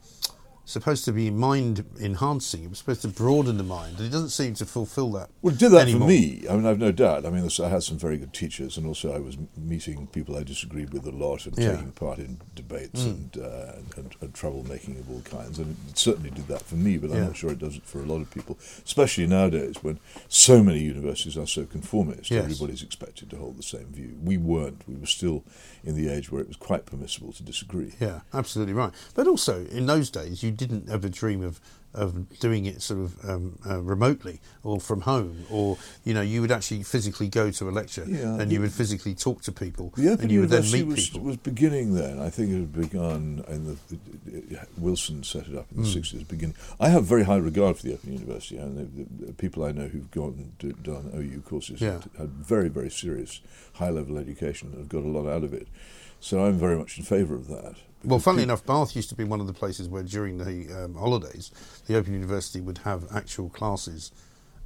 supposed 0.65 1.05
to 1.05 1.13
be 1.13 1.31
mind 1.31 1.85
enhancing. 2.01 2.63
It 2.65 2.71
was 2.71 2.79
supposed 2.79 3.03
to 3.03 3.09
broaden 3.09 3.57
the 3.57 3.65
mind, 3.65 3.97
and 3.99 4.07
it 4.07 4.11
doesn't 4.11 4.29
seem 4.31 4.55
to 4.55 4.67
fulfil 4.67 5.11
that. 5.13 5.31
Well, 5.43 5.53
it 5.55 5.59
did 5.59 5.71
that 5.73 5.83
anymore. 5.83 6.09
for 6.09 6.13
me. 6.13 6.45
I 6.49 6.55
mean, 6.55 6.67
I've 6.67 6.79
no 6.79 6.93
doubt. 6.93 7.27
I 7.27 7.31
mean, 7.31 7.49
I 7.63 7.69
had 7.69 7.83
some 7.83 7.99
very 7.99 8.19
good 8.19 8.33
teachers, 8.33 8.77
and 8.77 8.87
also 8.87 9.13
I 9.15 9.19
was 9.19 9.37
meeting 9.57 10.07
people 10.09 10.37
I 10.37 10.43
disagreed 10.45 10.93
with 10.93 11.07
a 11.07 11.11
lot 11.11 11.47
and 11.47 11.59
Yeah. 11.59 11.73
taking 11.77 11.93
part 11.93 12.19
in 12.19 12.41
debates 12.55 13.03
and, 13.05 13.37
uh, 13.37 13.73
and, 13.77 13.87
and, 13.97 14.17
and 14.21 14.33
troublemaking 14.33 15.01
of 15.01 15.11
all 15.11 15.23
kinds. 15.23 15.59
And 15.59 15.77
it 15.89 15.99
certainly 15.99 16.31
did 16.31 16.47
that 16.49 16.63
for 16.63 16.77
me, 16.77 16.99
but 16.99 17.11
I'm 17.11 17.17
Yeah. 17.17 17.27
not 17.27 17.37
sure 17.37 17.51
it 17.51 17.59
does 17.59 17.77
it 17.77 17.85
for 17.85 18.01
a 18.01 18.07
lot 18.07 18.21
of 18.21 18.31
people, 18.31 18.59
especially 18.85 19.27
nowadays 19.27 19.77
when 19.83 19.99
so 20.29 20.63
many 20.63 20.81
universities 20.81 21.37
are 21.37 21.47
so 21.47 21.65
conformist. 21.65 22.31
Yes. 22.31 22.45
Everybody's 22.45 22.83
expected 22.83 23.31
to 23.31 23.37
hold 23.37 23.57
the 23.59 23.63
same 23.63 23.87
view. 23.87 24.17
We 24.23 24.37
weren't. 24.37 24.83
We 24.89 24.95
were 24.97 25.07
still 25.07 25.43
in 25.83 25.97
the 25.97 26.09
age 26.09 26.31
where 26.31 26.41
it 26.43 26.49
was 26.49 26.57
quite 26.57 26.87
permissible 26.87 27.33
to 27.33 27.43
disagree. 27.43 27.95
Yeah, 28.01 28.21
absolutely 28.33 28.75
right. 28.75 28.93
But 29.15 29.27
also, 29.27 29.65
in 29.67 29.87
those 29.87 30.11
days, 30.11 30.43
you 30.43 30.51
didn't 30.61 30.89
ever 30.91 31.09
dream 31.09 31.43
of 31.43 31.61
of 31.93 32.39
doing 32.39 32.67
it 32.67 32.81
sort 32.81 33.01
of 33.01 33.29
um, 33.29 33.59
uh, 33.69 33.81
remotely 33.83 34.41
or 34.63 34.79
from 34.79 35.01
home, 35.01 35.45
or 35.51 35.77
you 36.05 36.15
know, 36.15 36.21
you 36.21 36.41
would 36.41 36.53
actually 36.53 36.85
physically 36.85 37.27
go 37.29 37.51
to 37.51 37.69
a 37.69 37.73
lecture 37.73 38.05
Yeah, 38.07 38.35
and 38.39 38.43
the- 38.49 38.55
you 38.55 38.61
would 38.61 38.71
physically 38.73 39.13
talk 39.13 39.43
to 39.43 39.51
people, 39.51 39.93
The 39.97 40.07
Open 40.13 40.23
and 40.23 40.31
you 40.31 40.41
would 40.43 40.51
then 40.51 40.71
meet 40.71 40.87
was, 40.87 41.09
people. 41.11 41.23
was 41.27 41.37
beginning 41.39 41.95
then. 41.97 42.21
I 42.21 42.31
think 42.31 42.51
it 42.51 42.59
had 42.61 42.73
begun 42.73 43.45
in 43.49 43.65
the, 43.67 43.77
Wilson 44.79 45.25
set 45.25 45.49
it 45.49 45.57
up 45.57 45.67
in 45.73 45.79
the 45.83 45.89
Hmm. 45.89 45.93
sixties. 45.95 46.23
Beginning. 46.23 46.55
I 46.79 46.91
have 46.91 47.05
very 47.07 47.25
high 47.25 47.39
regard 47.39 47.77
for 47.79 47.83
the 47.83 47.95
Open 47.95 48.13
University, 48.13 48.57
and 48.57 48.79
the, 48.79 48.85
the, 48.85 49.27
the 49.27 49.33
people 49.33 49.65
I 49.65 49.73
know 49.73 49.89
who've 49.89 50.11
gone 50.13 50.35
and 50.39 50.59
do, 50.59 50.73
done 50.85 51.11
OU 51.13 51.41
courses 51.43 51.81
Yeah. 51.81 51.95
had, 51.95 52.05
had 52.19 52.29
very 52.31 52.69
very 52.69 52.91
serious 52.91 53.41
high 53.75 53.91
level 53.91 54.17
education 54.17 54.69
and 54.69 54.79
have 54.79 54.89
got 54.89 55.03
a 55.03 55.09
lot 55.09 55.29
out 55.29 55.43
of 55.43 55.53
it. 55.53 55.67
So 56.21 56.45
I'm 56.45 56.59
very 56.59 56.77
much 56.77 56.99
in 56.99 57.05
favour 57.05 57.35
of 57.35 57.49
that. 57.49 57.77
Well, 58.05 58.19
funnily 58.19 58.43
enough, 58.45 58.65
Bath 58.65 58.97
used 58.97 59.09
to 59.11 59.15
be 59.15 59.25
one 59.25 59.41
of 59.41 59.47
the 59.47 59.53
places 59.53 59.89
where 59.89 60.03
during 60.03 60.39
the 60.39 60.85
um, 60.85 60.95
holidays, 60.95 61.51
the 61.87 61.97
Open 61.97 62.13
University 62.15 62.61
would 62.61 62.79
have 62.79 63.05
actual 63.15 63.49
classes 63.51 64.11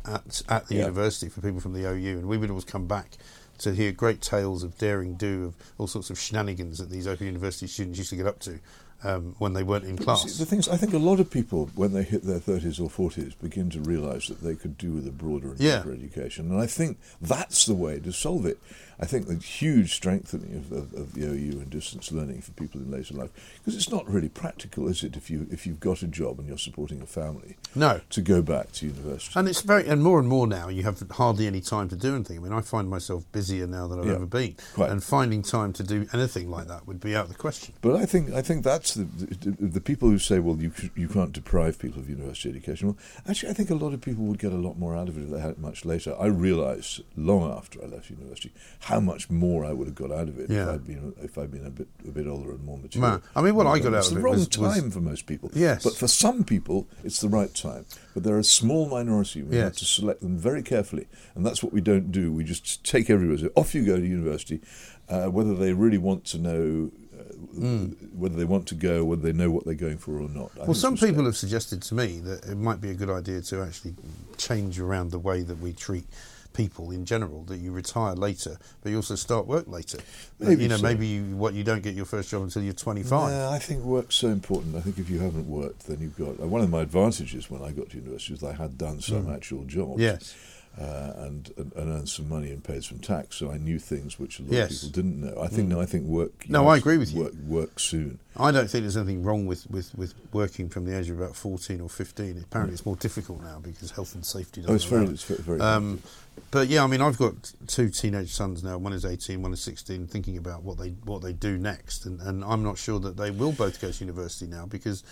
at 0.05 0.43
at 0.49 0.67
the 0.69 0.75
Yeah. 0.77 0.81
university 0.83 1.29
for 1.29 1.41
people 1.41 1.61
from 1.61 1.73
the 1.73 1.85
OU, 1.89 2.19
and 2.19 2.29
we 2.29 2.37
would 2.39 2.51
always 2.51 2.65
come 2.65 2.87
back 2.87 3.17
to 3.59 3.73
hear 3.73 3.93
great 3.93 4.21
tales 4.21 4.63
of 4.63 4.77
daring 4.79 5.15
do 5.15 5.45
of 5.47 5.55
all 5.79 5.87
sorts 5.87 6.11
of 6.11 6.19
shenanigans 6.19 6.79
that 6.79 6.91
these 6.91 7.07
Open 7.07 7.27
University 7.27 7.67
students 7.67 7.99
used 7.99 8.11
to 8.11 8.17
get 8.17 8.27
up 8.27 8.39
to 8.41 8.59
um, 9.03 9.35
when 9.39 9.53
they 9.53 9.63
weren't 9.63 9.85
in 9.85 9.97
But 9.97 10.05
class. 10.05 10.23
see, 10.23 10.39
the 10.39 10.47
thing 10.47 10.61
is, 10.61 10.69
I 10.69 10.77
think 10.77 10.95
a 10.95 10.99
lot 10.99 11.21
of 11.21 11.31
people, 11.31 11.71
when 11.75 11.93
they 11.93 12.03
hit 12.03 12.23
their 12.25 12.39
30s 12.41 12.81
or 12.81 12.89
40s, 12.89 13.35
begin 13.43 13.69
to 13.71 13.81
realise 13.81 14.29
that 14.29 14.41
they 14.43 14.55
could 14.55 14.79
do 14.79 14.93
with 14.93 15.07
a 15.07 15.11
broader 15.11 15.51
and 15.51 15.61
Yeah. 15.61 15.83
education. 15.87 16.51
And 16.51 16.61
I 16.61 16.67
think 16.67 16.99
that's 17.21 17.67
the 17.67 17.75
way 17.75 17.99
to 18.01 18.13
solve 18.13 18.47
it. 18.47 18.59
I 19.01 19.07
think 19.07 19.27
the 19.27 19.35
huge 19.35 19.93
strengthening 19.93 20.55
of, 20.57 20.71
of, 20.71 20.95
of 20.95 21.15
the 21.15 21.23
OU 21.27 21.59
and 21.61 21.69
distance 21.71 22.13
learning 22.13 22.43
for 22.43 22.53
people 22.53 22.81
in 22.81 22.91
later 22.93 23.15
life, 23.15 23.31
because 23.59 23.75
it's 23.75 23.91
not 23.91 24.09
really 24.09 24.29
practical, 24.29 24.87
is 24.89 25.03
it, 25.03 25.17
if, 25.17 25.29
you, 25.29 25.49
if 25.51 25.67
you've 25.67 25.81
got 25.81 26.03
a 26.03 26.07
job 26.07 26.39
and 26.39 26.47
you're 26.47 26.57
supporting 26.57 27.03
a 27.03 27.07
family, 27.07 27.57
No. 27.75 28.01
to 28.11 28.23
go 28.23 28.41
back 28.41 28.71
to 28.75 28.87
university. 28.87 29.33
And 29.39 29.49
it's 29.49 29.63
very, 29.63 29.87
and 29.89 30.01
more 30.01 30.21
and 30.21 30.29
more 30.29 30.47
now, 30.47 30.69
you 30.69 30.85
have 30.85 31.03
hardly 31.11 31.49
any 31.49 31.61
time 31.61 31.89
to 31.89 31.97
do 31.97 32.15
anything. 32.15 32.39
I 32.39 32.43
mean, 32.43 32.53
I 32.53 32.61
find 32.61 32.89
myself 32.89 33.25
busier 33.33 33.67
now 33.67 33.89
than 33.89 33.99
I've 33.99 34.07
Yeah, 34.07 34.13
ever 34.13 34.27
been, 34.27 34.55
quite. 34.75 34.91
and 34.93 35.03
finding 35.03 35.43
time 35.43 35.73
to 35.73 35.83
do 35.83 36.07
anything 36.13 36.49
like 36.49 36.69
that 36.69 36.87
would 36.87 37.01
be 37.01 37.17
out 37.17 37.25
of 37.25 37.31
the 37.31 37.37
question. 37.39 37.75
But 37.83 37.97
I 37.97 38.07
think 38.07 38.33
I 38.33 38.43
think 38.43 38.63
that's 38.85 38.95
the, 38.95 39.05
the 39.51 39.67
the 39.67 39.81
people 39.81 40.11
who 40.11 40.19
say, 40.19 40.39
well, 40.39 40.57
you 40.57 40.71
you 40.95 41.09
can't 41.09 41.33
deprive 41.33 41.79
people 41.79 42.01
of 42.01 42.09
university 42.11 42.51
education. 42.51 42.89
Well, 42.89 42.97
actually, 43.29 43.49
I 43.51 43.53
think 43.55 43.71
a 43.71 43.75
lot 43.75 43.95
of 43.95 44.01
people 44.03 44.25
would 44.25 44.39
get 44.39 44.53
a 44.53 44.57
lot 44.57 44.79
more 44.79 44.95
out 44.95 45.09
of 45.09 45.17
it 45.17 45.23
if 45.23 45.31
they 45.31 45.41
had 45.41 45.51
it 45.53 45.59
much 45.59 45.85
later. 45.85 46.15
I 46.21 46.27
realised 46.27 47.03
long 47.17 47.51
after 47.51 47.83
I 47.83 47.87
left 47.87 48.11
university 48.11 48.53
how 48.81 49.01
much 49.01 49.31
more 49.31 49.65
I 49.65 49.73
would 49.73 49.87
have 49.89 49.95
got 49.95 50.13
out 50.13 50.29
of 50.29 50.39
it 50.39 50.51
Yeah. 50.51 50.65
if 50.65 50.69
I'd 50.75 50.87
been 50.87 51.15
if 51.23 51.39
I'd 51.39 51.51
been 51.51 51.67
a 51.67 51.71
bit 51.71 51.89
a 52.07 52.11
bit 52.11 52.27
older 52.27 52.51
and 52.51 52.63
more 52.65 52.79
mature. 52.79 53.01
Man, 53.01 53.23
I 53.35 53.41
mean, 53.41 53.55
what 53.55 53.67
I 53.67 53.79
got 53.79 53.95
out 53.95 53.99
it's 54.01 54.09
of 54.09 54.15
the 54.15 54.21
it 54.21 54.23
wrong 54.25 54.35
was- 54.35 54.49
was- 54.59 54.75
time 54.81 54.91
for 54.91 55.01
most 55.01 55.27
people. 55.27 55.51
Yes. 55.55 55.83
but 55.83 55.95
for 55.97 56.09
some 56.09 56.45
people, 56.45 56.87
it's 57.03 57.21
the 57.21 57.29
right 57.29 57.53
time. 57.55 57.87
But 58.13 58.23
there 58.25 58.35
are 58.35 58.39
a 58.41 58.45
small 58.45 58.89
minority. 58.89 59.43
We 59.43 59.57
have 59.57 59.77
to 59.77 59.85
select 59.85 60.21
them 60.21 60.37
very 60.39 60.63
carefully, 60.63 61.07
and 61.35 61.45
that's 61.47 61.63
what 61.63 61.73
we 61.73 61.81
don't 61.81 62.13
do. 62.13 62.33
We 62.33 62.45
just 62.45 62.85
take 62.85 63.09
everybody. 63.11 63.49
Off 63.57 63.75
you 63.75 63.85
go 63.85 63.97
to 63.97 64.07
university, 64.07 64.61
uh, 65.09 65.27
whether 65.27 65.55
they 65.55 65.73
really 65.73 65.99
want 65.99 66.25
to 66.27 66.39
know. 66.39 66.91
Uh, 67.31 67.87
Whether 68.13 68.37
they 68.37 68.45
want 68.45 68.67
to 68.69 68.75
go, 68.75 69.05
whether 69.05 69.23
they 69.23 69.33
know 69.33 69.51
what 69.51 69.65
they're 69.65 69.75
going 69.75 69.99
for 69.99 70.19
or 70.19 70.29
not. 70.29 70.51
I 70.61 70.65
Well, 70.65 70.75
some 70.75 70.97
people 70.97 71.25
have 71.25 71.37
suggested 71.37 71.83
to 71.83 71.95
me 71.95 72.21
that 72.21 72.45
it 72.45 72.57
might 72.57 72.81
be 72.81 72.91
a 72.91 72.95
good 72.95 73.11
idea 73.11 73.41
to 73.43 73.63
actually 73.63 73.95
change 74.37 74.81
around 74.81 75.11
the 75.11 75.19
way 75.19 75.43
that 75.43 75.59
we 75.59 75.73
treat 75.73 76.05
people 76.53 76.91
in 76.91 77.05
general. 77.05 77.45
That 77.45 77.59
you 77.59 77.73
retire 77.73 78.15
later, 78.15 78.59
but 78.83 78.91
you 78.91 78.97
also 78.97 79.15
start 79.15 79.47
work 79.47 79.69
later. 79.69 79.99
Maybe 80.39 80.63
you 80.63 80.69
know, 80.69 80.77
so. 80.77 80.83
maybe 80.83 81.07
you, 81.07 81.37
what 81.37 81.55
you 81.55 81.65
don't 81.65 81.83
get 81.83 81.95
your 81.95 82.07
first 82.07 82.31
job 82.31 82.43
until 82.43 82.63
you're 82.63 82.73
25. 82.73 83.31
Yeah, 83.31 83.51
I 83.51 83.59
think 83.59 83.83
work's 83.83 84.15
so 84.15 84.29
important. 84.29 84.77
I 84.77 84.81
think 84.81 84.99
if 84.99 85.11
you 85.11 85.19
haven't 85.19 85.49
worked, 85.49 85.87
then 85.87 85.99
you've 86.01 86.17
got. 86.17 86.41
Uh, 86.43 86.49
one 86.49 86.63
of 86.63 86.71
my 86.71 86.83
advantages 86.83 87.51
when 87.51 87.63
I 87.63 87.73
got 87.73 87.91
to 87.91 87.97
university 87.97 88.33
was 88.33 88.43
I 88.43 88.53
had 88.53 88.79
done 88.79 89.01
some 89.01 89.31
actual 89.33 89.65
jobs. 89.65 89.99
Mm. 89.99 90.01
Yes. 90.01 90.35
Uh, 90.77 91.13
and, 91.19 91.53
and 91.57 91.73
and 91.77 91.89
earned 91.89 92.09
some 92.09 92.29
money 92.29 92.51
and 92.51 92.65
paid 92.65 92.83
some 92.83 92.99
tax, 92.99 93.37
so 93.37 93.49
I 93.49 93.59
knew 93.59 93.79
things 93.79 94.19
which 94.19 94.41
a 94.41 94.43
lot 94.43 94.51
Yes. 94.51 94.71
Mm. 94.71 94.75
of 94.75 94.81
people 94.81 95.03
didn't 95.03 95.21
know. 95.21 95.41
I 95.41 95.47
think 95.47 95.69
no, 95.69 95.81
I 95.81 95.87
think 95.87 96.05
work. 96.07 96.49
No, 96.49 96.65
have 96.65 96.69
I 96.73 96.77
agree 96.79 96.99
with 96.99 97.13
you. 97.15 97.23
Work, 97.23 97.35
work 97.47 97.79
soon. 97.79 98.19
I 98.37 98.51
don't 98.51 98.69
think 98.69 98.83
there's 98.83 98.97
anything 98.97 99.23
wrong 99.23 99.47
with, 99.47 99.71
with, 99.71 99.95
with 99.97 100.15
working 100.33 100.69
from 100.69 100.85
the 100.85 100.99
age 100.99 101.09
of 101.11 101.21
about 101.21 101.37
14 101.37 101.81
or 101.81 101.89
15. 101.89 102.43
Apparently, 102.43 102.73
it's 102.75 102.85
more 102.85 102.97
difficult 102.97 103.41
now 103.43 103.61
because 103.63 103.93
health 103.93 104.17
and 104.17 104.27
safety 104.27 104.63
doesn't 104.63 104.73
Oh, 104.73 104.75
it's 104.75 104.85
very, 104.85 105.07
it's 105.07 105.23
very. 105.23 105.61
Um, 105.61 106.03
but 106.51 106.67
yeah, 106.67 106.83
I 106.83 106.89
mean, 106.89 107.01
I've 107.01 107.19
got 107.19 107.53
two 107.69 107.89
teenage 107.89 108.35
sons 108.35 108.65
now. 108.65 108.77
One 108.77 108.93
is 108.93 109.05
18, 109.05 109.41
one 109.43 109.53
is 109.53 109.61
16. 109.61 110.09
Thinking 110.09 110.37
about 110.39 110.65
what 110.65 110.79
they 110.79 110.89
what 111.05 111.23
they 111.23 111.33
do 111.33 111.57
next, 111.57 112.05
and, 112.05 112.21
and 112.21 112.45
I'm 112.45 112.65
not 112.65 112.79
sure 112.79 112.99
that 112.99 113.17
they 113.17 113.31
will 113.31 113.53
both 113.53 113.81
go 113.81 113.93
to 113.93 114.05
university 114.05 114.51
now 114.51 114.67
because 114.67 115.05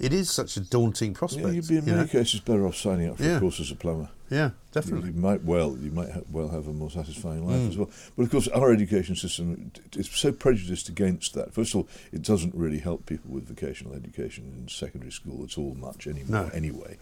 it 0.00 0.12
is 0.12 0.30
such 0.30 0.56
a 0.56 0.60
daunting 0.60 1.14
prospect. 1.14 1.46
Yeah, 1.46 1.52
you'd 1.52 1.68
be 1.68 1.76
in 1.76 1.84
you 1.86 1.92
many 1.92 2.04
know? 2.06 2.10
cases 2.10 2.40
better 2.40 2.66
off 2.66 2.76
signing 2.76 3.08
up 3.10 3.18
for 3.18 3.22
Yeah. 3.24 3.36
a 3.36 3.40
course 3.40 3.60
as 3.60 3.70
a 3.70 3.74
plumber. 3.76 4.08
Yeah, 4.30 4.50
definitely. 4.70 5.10
you 5.10 5.16
might 5.20 5.42
well, 5.42 5.76
you 5.80 5.90
might 5.90 6.10
ha- 6.12 6.20
well 6.30 6.48
have 6.50 6.68
a 6.68 6.72
more 6.72 6.88
satisfying 6.90 7.44
life 7.46 7.56
Mm. 7.62 7.68
as 7.68 7.76
well. 7.76 7.90
But 8.16 8.22
of 8.22 8.30
course, 8.30 8.46
our 8.48 8.72
education 8.72 9.16
system 9.16 9.72
is 9.96 10.08
so 10.08 10.30
prejudiced 10.30 10.88
against 10.88 11.34
that. 11.34 11.52
First 11.52 11.72
of 11.74 11.78
all, 11.80 11.88
it 12.12 12.22
doesn't 12.22 12.54
really 12.54 12.78
help 12.78 13.06
people 13.06 13.32
with 13.32 13.48
vocational 13.48 13.92
education 13.94 14.52
in 14.56 14.68
secondary 14.68 15.10
school 15.10 15.42
at 15.44 15.58
all 15.58 15.74
much 15.74 16.06
anymore. 16.06 16.44
No. 16.44 16.50
Anyway, 16.54 16.96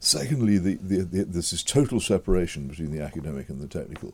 secondly, 0.00 0.58
the, 0.58 0.74
the, 0.82 1.02
the, 1.04 1.24
there's 1.24 1.52
this 1.52 1.62
total 1.62 2.00
separation 2.00 2.66
between 2.66 2.90
the 2.90 3.00
academic 3.02 3.48
and 3.48 3.60
the 3.60 3.68
technical. 3.68 4.12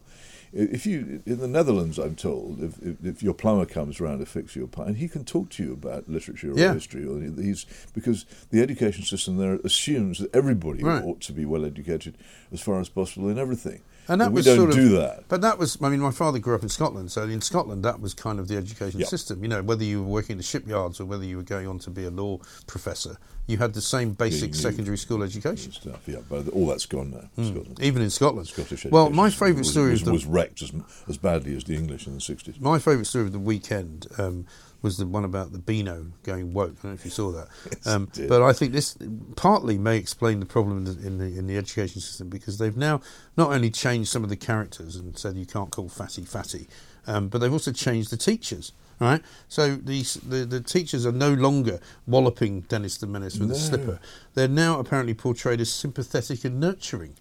If 0.53 0.85
you 0.85 1.23
in 1.27 1.39
the 1.39 1.47
Netherlands, 1.47 1.97
I'm 1.99 2.17
told, 2.17 2.61
if, 2.61 2.79
if, 2.83 3.05
if 3.05 3.23
your 3.23 3.35
plumber 3.35 3.67
comes 3.67 4.01
round 4.01 4.19
to 4.19 4.27
fix 4.27 4.57
your 4.57 4.67
pipe, 4.67 4.89
and 4.89 4.97
he 4.97 5.07
can 5.09 5.25
talk 5.25 5.49
to 5.51 5.63
you 5.63 5.73
about 5.73 6.09
literature 6.09 6.53
or 6.53 6.59
Yeah. 6.59 6.75
history, 6.75 7.07
or 7.07 7.21
he's 7.21 7.67
because 7.95 8.27
the 8.51 8.61
education 8.61 9.05
system 9.05 9.37
there 9.37 9.61
assumes 9.65 10.19
that 10.19 10.35
everybody 10.35 10.83
Right. 10.83 11.05
ought 11.05 11.21
to 11.23 11.33
be 11.33 11.45
well 11.45 11.65
educated 11.65 12.19
as 12.53 12.61
far 12.61 12.81
as 12.81 12.89
possible 12.89 13.29
in 13.29 13.39
everything. 13.39 13.81
And 14.09 14.21
that 14.21 14.27
But 14.27 14.33
we 14.33 14.37
was 14.39 14.47
don't 14.47 14.57
sort 14.57 14.71
of, 14.71 14.77
do 14.77 14.89
that. 14.97 15.25
But 15.29 15.41
that 15.43 15.57
was, 15.57 15.79
I 15.81 15.89
mean, 15.89 16.01
my 16.01 16.11
father 16.11 16.41
grew 16.41 16.57
up 16.57 16.65
in 16.65 16.69
Scotland, 16.69 17.13
so 17.13 17.23
in 17.23 17.41
Scotland 17.41 17.85
that 17.85 18.01
was 18.01 18.13
kind 18.13 18.41
of 18.41 18.49
the 18.49 18.57
education 18.57 18.99
Yeah. 18.99 19.07
system. 19.07 19.45
You 19.45 19.49
know, 19.49 19.63
whether 19.63 19.85
you 19.85 20.03
were 20.03 20.09
working 20.09 20.33
in 20.33 20.39
the 20.39 20.43
shipyards 20.43 20.99
or 21.01 21.05
whether 21.05 21.25
you 21.25 21.37
were 21.37 21.45
going 21.45 21.69
on 21.69 21.79
to 21.81 21.91
be 21.91 22.05
a 22.05 22.11
law 22.11 22.39
professor, 22.67 23.19
you 23.51 23.59
had 23.59 23.75
the 23.75 23.81
same 23.81 24.13
basic 24.13 24.55
secondary 24.55 24.97
school 24.97 25.23
education. 25.23 25.73
stuff. 25.73 26.07
Yeah, 26.07 26.19
but 26.29 26.49
all 26.49 26.67
that's 26.67 26.87
gone 26.87 27.11
now. 27.11 27.45
Scotland. 27.45 27.81
Even 27.83 28.03
in 28.03 28.11
Scotland. 28.11 28.49
Scottish 28.49 28.87
well, 28.87 29.11
my 29.11 29.31
favourite 29.31 29.67
story 29.67 29.91
was, 29.91 30.05
was 30.05 30.27
wrecked 30.27 30.63
as, 30.63 30.73
as 31.09 31.19
badly 31.19 31.57
as 31.57 31.65
the 31.65 31.75
English 31.75 32.07
in 32.07 32.15
the 32.15 32.21
60s. 32.21 32.61
My 32.61 32.79
favourite 32.79 33.07
story 33.07 33.27
of 33.27 33.33
the 33.33 33.39
weekend 33.39 34.07
um, 34.19 34.47
was 34.83 34.97
the 34.97 35.07
one 35.07 35.25
about 35.25 35.53
the 35.53 35.59
Beano 35.59 36.07
going 36.23 36.53
woke. 36.53 36.77
I 36.79 36.83
don't 36.83 36.85
know 36.85 36.93
if 36.93 37.05
you 37.05 37.11
saw 37.11 37.31
that, 37.33 37.49
Yes, 37.67 37.87
um, 37.87 38.09
but 38.29 38.43
I 38.43 38.53
think 38.53 38.73
this 38.73 38.97
partly 39.37 39.79
may 39.79 39.97
explain 39.97 40.41
the 40.41 40.47
problem 40.47 40.79
in 40.79 40.85
the, 40.85 41.07
in 41.07 41.19
the 41.19 41.39
in 41.39 41.47
the 41.47 41.57
education 41.57 42.01
system 42.01 42.29
because 42.29 42.59
they've 42.59 42.77
now 42.77 43.01
not 43.37 43.53
only 43.53 43.71
changed 43.71 44.11
some 44.11 44.23
of 44.25 44.31
the 44.31 44.37
characters 44.37 44.97
and 44.97 45.19
said 45.19 45.37
you 45.37 45.47
can't 45.47 45.71
call 45.71 45.89
fatty 45.89 46.25
fatty, 46.25 46.69
um, 47.07 47.29
but 47.29 47.39
they've 47.39 47.53
also 47.53 47.73
changed 47.73 48.11
the 48.11 48.17
teachers. 48.17 48.73
Right, 49.01 49.23
so 49.49 49.77
these 49.77 50.15
the, 50.15 50.45
the 50.45 50.61
teachers 50.61 51.07
are 51.07 51.13
no 51.13 51.33
longer 51.33 51.81
walloping 52.07 52.61
Dennis 52.69 52.99
the 52.99 53.07
Menace 53.07 53.39
with 53.39 53.51
a 53.51 53.55
slipper. 53.55 53.99
They're 54.35 54.47
now 54.47 54.79
apparently 54.79 55.15
portrayed 55.15 55.59
as 55.59 55.73
sympathetic 55.73 56.45
and 56.45 56.61
nurturing, 56.61 57.15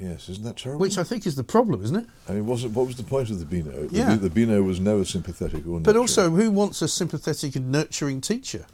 Yes, 0.00 0.28
isn't 0.28 0.42
that 0.42 0.56
terrible? 0.56 0.80
which 0.80 0.98
I 0.98 1.04
think 1.04 1.24
is 1.24 1.36
the 1.36 1.44
problem, 1.44 1.84
isn't 1.84 1.94
it? 1.96 2.06
I 2.28 2.32
mean, 2.32 2.46
was 2.46 2.64
it, 2.64 2.72
what 2.72 2.88
was 2.88 2.96
the 2.96 3.04
point 3.04 3.30
of 3.30 3.38
the 3.38 3.44
Beano? 3.44 3.86
The 3.86 3.96
Yeah. 3.96 4.16
The, 4.16 4.30
Beano 4.30 4.64
was 4.64 4.80
never 4.80 5.04
sympathetic 5.04 5.60
or 5.60 5.78
nurturing. 5.78 5.82
But 5.84 5.96
also, 5.96 6.30
who 6.30 6.50
wants 6.50 6.82
a 6.82 6.88
sympathetic 6.88 7.54
and 7.54 7.70
nurturing 7.70 8.20
teacher? 8.20 8.66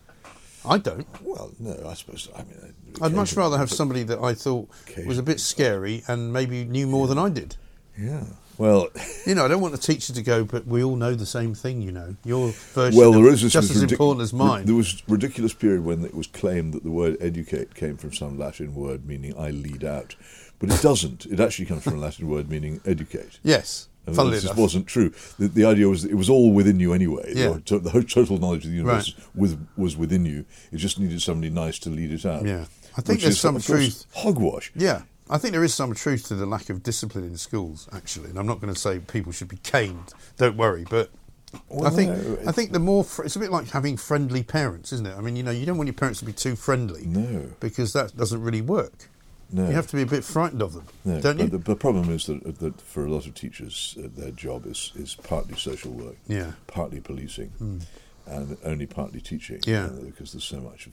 I 0.65 0.79
don't. 0.79 1.07
Well, 1.23 1.53
no, 1.59 1.77
I 1.87 1.93
suppose. 1.95 2.31
I 2.35 2.45
mean, 2.45 2.75
I'd 3.03 3.13
much 3.13 3.35
rather 3.35 3.59
have 3.59 3.71
somebody 3.71 4.05
that 4.05 4.21
I 4.21 4.33
thought 4.33 4.71
was 5.07 5.19
a 5.19 5.23
bit 5.23 5.39
scary 5.39 6.03
and 6.09 6.33
maybe 6.33 6.65
knew 6.65 6.87
more 6.87 7.07
than 7.09 7.19
I 7.19 7.29
did. 7.29 7.57
Yeah. 7.99 8.25
Well, 8.59 8.89
You 9.27 9.35
know, 9.35 9.45
I 9.45 9.49
don't 9.49 9.61
want 9.61 9.73
the 9.73 9.79
teacher 9.81 10.13
to 10.13 10.23
go, 10.23 10.45
but 10.45 10.67
we 10.67 10.83
all 10.83 10.97
know 10.97 11.15
the 11.15 11.27
same 11.27 11.55
thing. 11.55 11.81
You 11.81 11.93
know, 11.93 12.17
your 12.25 12.51
version 12.75 12.99
well, 12.99 13.13
there 13.13 13.29
is 13.33 13.43
this 13.43 13.53
just 13.53 13.71
as 13.71 13.83
ridic- 13.83 13.93
important 13.93 14.23
as 14.23 14.33
mine. 14.33 14.67
There 14.67 14.75
was 14.75 14.95
a 15.09 15.13
ridiculous 15.13 15.55
period 15.55 15.85
when 15.85 16.05
it 16.05 16.15
was 16.15 16.27
claimed 16.27 16.75
that 16.75 16.83
the 16.83 16.91
word 16.91 17.17
educate 17.21 17.75
came 17.75 17.97
from 17.97 18.13
some 18.13 18.39
Latin 18.39 18.75
word 18.75 19.07
meaning 19.07 19.35
I 19.39 19.51
lead 19.51 19.85
out, 19.85 20.17
but 20.59 20.71
it 20.73 20.83
doesn't. 20.83 21.27
It 21.27 21.41
actually 21.41 21.67
comes 21.67 21.85
from 21.85 21.95
a 21.95 21.99
Latin 21.99 22.29
word 22.29 22.51
meaning 22.51 22.81
educate. 22.85 23.39
yes, 23.45 23.89
And 24.07 24.17
funnily 24.17 24.37
this 24.37 24.45
enough. 24.45 24.57
wasn't 24.57 24.87
true. 24.89 25.13
The, 25.39 25.49
the 25.49 25.65
idea 25.65 25.89
was 25.89 26.03
that 26.03 26.11
it 26.11 26.17
was 26.17 26.29
all 26.29 26.53
within 26.53 26.81
you 26.81 26.93
anyway. 26.93 27.33
Yeah. 27.37 27.51
The, 27.51 27.61
to- 27.61 27.79
the 27.79 27.91
whole 27.91 28.03
total 28.03 28.39
knowledge 28.39 28.65
of 28.65 28.71
the 28.73 28.77
universe 28.79 29.15
Right. 29.17 29.27
was, 29.37 29.57
was 29.77 29.97
within 29.97 30.25
you. 30.25 30.45
It 30.73 30.79
just 30.79 30.99
needed 30.99 31.23
somebody 31.23 31.51
nice 31.51 31.79
to 31.81 31.91
lead 31.91 32.11
it 32.13 32.27
out. 32.27 32.45
Yeah. 32.45 32.65
I 32.97 33.03
think 33.03 33.21
there's 33.21 33.39
some 33.39 33.61
truth- 33.61 34.07
Hogwash. 34.15 34.73
Yeah, 34.75 35.03
I 35.31 35.39
think 35.39 35.53
there 35.53 35.65
is 35.65 35.75
some 35.75 35.95
truth 35.95 36.29
to 36.29 36.35
the 36.35 36.47
lack 36.47 36.71
of 36.71 36.83
discipline 36.83 37.25
in 37.25 37.37
schools, 37.37 37.89
actually. 37.93 38.31
And 38.31 38.39
I'm 38.39 38.47
not 38.47 38.61
going 38.61 38.73
to 38.73 38.79
say 38.79 38.99
people 39.01 39.33
should 39.33 39.49
be 39.49 39.59
caned. 39.59 40.13
Don't 40.37 40.57
worry, 40.57 40.85
but. 40.89 41.11
I 41.83 41.89
think 41.89 42.11
no, 42.11 42.39
I 42.47 42.53
think 42.53 42.73
the 42.73 42.79
more 42.79 43.03
fr- 43.03 43.25
it's 43.25 43.35
a 43.37 43.39
bit 43.39 43.51
like 43.51 43.69
having 43.71 43.97
friendly 43.97 44.43
parents, 44.43 44.93
isn't 44.93 45.07
it? 45.07 45.17
I 45.17 45.23
mean, 45.23 45.35
you 45.35 45.43
know, 45.43 45.51
you 45.51 45.65
don't 45.65 45.79
want 45.79 45.87
your 45.87 45.95
parents 45.95 46.19
to 46.19 46.27
be 46.27 46.33
too 46.35 46.57
friendly, 46.57 47.07
No. 47.07 47.47
because 47.59 47.95
that 47.95 48.15
doesn't 48.17 48.43
really 48.43 48.61
work. 48.61 49.09
No. 49.51 49.67
You 49.67 49.73
have 49.75 49.87
to 49.87 49.97
be 49.97 50.03
a 50.03 50.07
bit 50.07 50.25
frightened 50.25 50.61
of 50.61 50.75
them, 50.75 50.85
No, 51.07 51.23
don't 51.23 51.39
you? 51.39 51.47
The, 51.47 51.57
the 51.57 51.75
problem 51.75 52.11
is 52.11 52.27
that, 52.27 52.59
that 52.59 52.79
for 52.83 53.07
a 53.07 53.11
lot 53.11 53.27
of 53.27 53.35
teachers, 53.35 53.97
uh, 53.99 54.09
their 54.15 54.31
job 54.31 54.67
is, 54.67 54.93
is 54.95 55.15
partly 55.15 55.57
social 55.57 55.91
work, 55.91 56.17
Yeah. 56.27 56.53
Partly 56.67 57.01
policing, 57.01 57.51
and 58.29 58.57
only 58.65 58.87
partly 58.87 59.21
teaching. 59.21 59.61
Yeah. 59.67 59.87
uh, 59.87 59.89
because 60.05 60.33
there's 60.33 60.45
so 60.45 60.61
much 60.61 60.87
of 60.87 60.93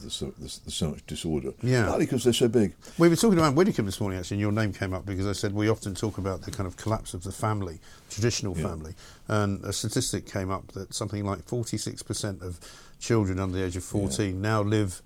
there's 0.00 0.14
so, 0.14 0.32
there's, 0.38 0.58
there's 0.60 0.74
so 0.74 0.90
much 0.90 1.06
disorder. 1.06 1.52
Yeah. 1.62 1.86
partly 1.86 2.06
because 2.06 2.24
they're 2.24 2.32
so 2.32 2.48
big. 2.48 2.74
We 2.98 3.08
were 3.08 3.16
talking 3.16 3.38
about 3.38 3.54
Widdecombe 3.54 3.86
this 3.86 4.00
morning, 4.00 4.18
actually, 4.18 4.36
and 4.36 4.40
your 4.40 4.52
name 4.52 4.72
came 4.72 4.94
up 4.94 5.04
because 5.06 5.26
I 5.26 5.32
said 5.32 5.54
we 5.54 5.68
often 5.68 5.94
talk 5.94 6.18
about 6.18 6.42
the 6.42 6.50
kind 6.50 6.66
of 6.66 6.76
collapse 6.76 7.14
of 7.14 7.22
the 7.22 7.32
family, 7.32 7.78
traditional 8.10 8.56
Yeah. 8.56 8.68
family. 8.68 8.94
And 9.28 9.64
a 9.64 9.72
statistic 9.72 10.26
came 10.26 10.50
up 10.50 10.72
that 10.72 10.94
something 10.94 11.24
like 11.24 11.46
46% 11.46 12.42
of 12.42 12.58
children 12.98 13.38
under 13.38 13.56
the 13.58 13.64
age 13.64 13.76
of 13.76 13.84
14 13.84 14.40
now 14.40 14.62
live 14.62 15.02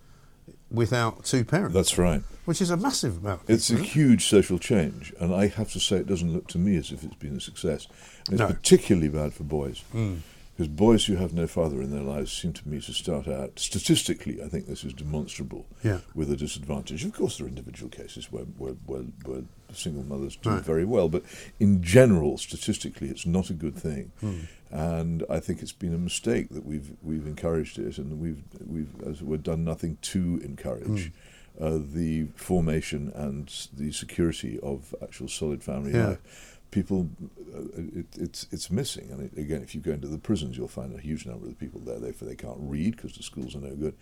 without 0.70 1.24
two 1.24 1.44
parents. 1.44 1.74
That's 1.74 1.98
right. 1.98 2.22
Which 2.44 2.60
is 2.60 2.70
a 2.70 2.76
massive 2.76 3.18
amount. 3.24 3.42
It's 3.48 3.70
a 3.70 3.76
huge 3.76 4.26
social 4.26 4.58
change, 4.58 5.12
and 5.20 5.34
I 5.34 5.46
have 5.46 5.70
to 5.72 5.80
say, 5.80 5.96
it 5.96 6.06
doesn't 6.06 6.32
look 6.32 6.48
to 6.48 6.58
me 6.58 6.76
as 6.76 6.90
if 6.90 7.02
it's 7.04 7.14
been 7.14 7.36
a 7.36 7.40
success. 7.40 7.86
And 8.26 8.34
it's 8.34 8.40
No. 8.40 8.48
particularly 8.48 9.08
bad 9.08 9.32
for 9.32 9.44
boys. 9.44 9.82
Mm. 9.94 10.18
Because 10.56 10.68
boys 10.68 11.06
who 11.06 11.16
have 11.16 11.32
no 11.34 11.48
father 11.48 11.82
in 11.82 11.90
their 11.90 12.02
lives 12.02 12.32
seem 12.32 12.52
to 12.52 12.68
me 12.68 12.80
to 12.82 12.92
start 12.92 13.26
out, 13.26 13.58
statistically, 13.58 14.40
I 14.40 14.46
think 14.48 14.66
this 14.66 14.84
is 14.84 14.92
demonstrable, 14.92 15.66
Yeah. 15.82 15.98
with 16.14 16.30
a 16.30 16.36
disadvantage. 16.36 17.04
Of 17.04 17.12
course, 17.12 17.38
there 17.38 17.46
are 17.46 17.48
individual 17.48 17.90
cases 17.90 18.30
where, 18.30 18.44
where, 18.44 18.74
where, 18.86 19.02
where 19.24 19.42
single 19.72 20.04
mothers 20.04 20.36
do 20.36 20.50
Right. 20.50 20.62
very 20.64 20.84
well, 20.84 21.08
but 21.08 21.24
in 21.58 21.82
general, 21.82 22.38
statistically, 22.38 23.08
it's 23.08 23.26
not 23.26 23.50
a 23.50 23.54
good 23.54 23.74
thing. 23.74 24.12
Hmm. 24.20 24.38
And 24.70 25.24
I 25.28 25.40
think 25.40 25.60
it's 25.60 25.72
been 25.72 25.94
a 25.94 25.98
mistake 25.98 26.48
that 26.50 26.64
we've 26.64 26.90
we've 27.02 27.26
encouraged 27.26 27.78
it, 27.78 27.98
and 27.98 28.20
we've 28.20 28.42
we've 28.64 28.90
as 29.06 29.20
it 29.20 29.26
were 29.26 29.36
done 29.36 29.64
nothing 29.64 29.98
to 30.02 30.40
encourage 30.44 31.12
Hmm. 31.58 31.64
uh, 31.64 31.78
the 31.92 32.26
formation 32.34 33.10
and 33.14 33.48
the 33.72 33.92
security 33.92 34.58
of 34.60 34.94
actual 35.02 35.28
solid 35.28 35.62
family 35.62 35.92
Yeah. 35.92 36.08
life. 36.10 36.53
People, 36.74 37.08
uh, 37.54 37.60
it, 38.00 38.06
it's 38.16 38.48
it's 38.50 38.68
missing. 38.68 39.06
And 39.12 39.18
it, 39.26 39.38
again, 39.38 39.62
if 39.62 39.76
you 39.76 39.80
go 39.80 39.92
into 39.92 40.08
the 40.08 40.18
prisons, 40.18 40.56
you'll 40.56 40.66
find 40.66 40.92
a 40.92 41.00
huge 41.00 41.24
number 41.24 41.44
of 41.46 41.50
the 41.50 41.56
people 41.64 41.80
there. 41.80 42.00
They 42.00 42.10
they 42.10 42.34
can't 42.34 42.58
read 42.58 42.96
because 42.96 43.14
the 43.16 43.22
schools 43.22 43.54
are 43.54 43.60
no 43.60 43.74
good, 43.76 43.94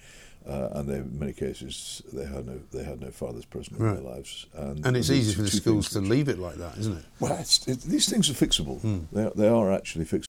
uh, 0.49 0.69
and 0.73 0.89
they, 0.89 0.97
in 0.97 1.19
many 1.19 1.35
cases 1.35 2.01
they 2.15 2.25
had 2.25 2.47
no 2.47 2.61
they 2.73 2.83
had 2.83 3.03
no 3.03 3.11
fathers 3.11 3.45
present 3.45 3.79
in 3.79 3.85
their 3.85 4.03
lives. 4.15 4.47
And, 4.55 4.87
And 4.87 4.97
it's 4.97 5.09
these 5.09 5.29
easy 5.29 5.35
for 5.37 5.43
the 5.43 5.51
schools 5.51 5.91
to 5.91 6.01
leave 6.01 6.29
it 6.31 6.39
like 6.39 6.57
that, 6.57 6.79
isn't 6.79 6.97
it? 6.97 7.05
Well, 7.21 7.37
it's, 7.39 7.69
it, 7.69 7.83
these 7.83 8.09
things 8.09 8.31
are 8.31 8.33
fixable. 8.47 8.81
Hmm. 8.81 9.01
They 9.13 9.25
are, 9.25 9.33
they 9.37 9.49
are 9.49 9.71
actually 9.71 10.07
fixable. 10.07 10.25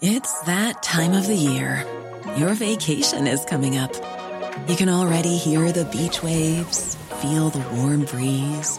It's 0.00 0.40
that 0.42 0.82
time 0.82 1.12
of 1.12 1.26
the 1.26 1.36
year. 1.36 1.84
Your 2.38 2.54
vacation 2.54 3.26
is 3.26 3.44
coming 3.44 3.76
up. 3.76 3.92
You 4.68 4.76
can 4.76 4.88
already 4.88 5.36
hear 5.36 5.70
the 5.70 5.84
beach 5.86 6.22
waves, 6.22 6.96
feel 7.20 7.50
the 7.50 7.60
warm 7.76 8.04
breeze, 8.06 8.78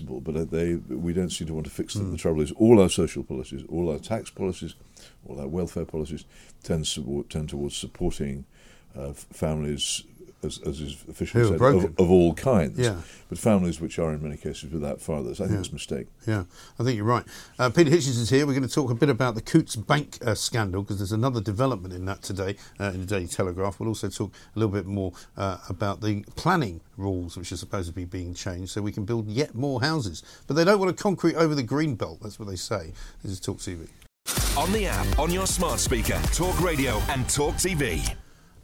But 0.00 0.50
they, 0.50 0.76
we 0.76 1.12
don't 1.12 1.30
seem 1.30 1.46
to 1.48 1.54
want 1.54 1.66
to 1.66 1.72
fix 1.72 1.94
them. 1.94 2.12
The 2.12 2.18
trouble 2.18 2.40
is, 2.40 2.52
all 2.52 2.80
our 2.80 2.88
social 2.88 3.22
policies, 3.22 3.64
all 3.68 3.90
our 3.90 3.98
tax 3.98 4.30
policies, 4.30 4.74
all 5.26 5.40
our 5.40 5.48
welfare 5.48 5.84
policies 5.84 6.24
tend, 6.62 6.86
support, 6.86 7.30
tend 7.30 7.48
towards 7.48 7.76
supporting 7.76 8.44
uh, 8.96 9.12
families 9.12 10.04
as, 10.42 10.58
as 10.60 10.80
is 10.80 11.04
officially 11.08 11.44
said, 11.44 11.60
of, 11.60 11.84
of 11.98 12.10
all 12.10 12.34
kinds. 12.34 12.78
Yeah. 12.78 13.00
But 13.28 13.38
families 13.38 13.80
which 13.80 13.98
are 13.98 14.12
in 14.12 14.22
many 14.22 14.36
cases 14.36 14.70
without 14.72 15.00
fathers, 15.00 15.40
I 15.40 15.46
think 15.46 15.58
it's 15.60 15.68
a 15.68 15.72
mistake. 15.72 16.06
Yeah, 16.26 16.44
I 16.78 16.84
think 16.84 16.96
you're 16.96 17.04
right. 17.04 17.24
Uh, 17.58 17.70
Peter 17.70 17.90
Hitchens 17.90 18.20
is 18.20 18.30
here. 18.30 18.46
We're 18.46 18.54
going 18.54 18.66
to 18.66 18.74
talk 18.74 18.90
a 18.90 18.94
bit 18.94 19.10
about 19.10 19.34
the 19.34 19.42
Coutts 19.42 19.76
Bank 19.76 20.18
uh, 20.24 20.34
scandal 20.34 20.82
because 20.82 20.98
there's 20.98 21.12
another 21.12 21.40
development 21.40 21.92
in 21.92 22.04
that 22.06 22.22
today 22.22 22.56
uh, 22.80 22.92
in 22.94 23.00
the 23.00 23.06
Daily 23.06 23.26
Telegraph. 23.26 23.80
We'll 23.80 23.88
also 23.88 24.08
talk 24.08 24.32
a 24.54 24.58
little 24.58 24.72
bit 24.72 24.86
more 24.86 25.12
uh, 25.36 25.58
about 25.68 26.00
the 26.00 26.24
planning 26.36 26.80
rules, 26.96 27.36
which 27.36 27.52
are 27.52 27.56
supposed 27.56 27.88
to 27.88 27.94
be 27.94 28.04
being 28.04 28.32
changed 28.32 28.70
so 28.70 28.80
we 28.80 28.92
can 28.92 29.04
build 29.04 29.28
yet 29.28 29.54
more 29.54 29.80
houses. 29.80 30.22
But 30.46 30.54
they 30.54 30.64
don't 30.64 30.78
want 30.78 30.96
to 30.96 31.02
concrete 31.02 31.34
over 31.34 31.54
the 31.54 31.62
green 31.62 31.96
belt. 31.96 32.20
That's 32.22 32.38
what 32.38 32.48
they 32.48 32.56
say. 32.56 32.92
This 33.22 33.32
is 33.32 33.40
Talk 33.40 33.58
TV. 33.58 33.88
On 34.56 34.70
the 34.72 34.86
app, 34.86 35.18
on 35.18 35.30
your 35.30 35.46
smart 35.46 35.80
speaker, 35.80 36.20
Talk 36.32 36.60
Radio 36.60 37.00
and 37.08 37.28
Talk 37.28 37.54
TV. 37.54 38.14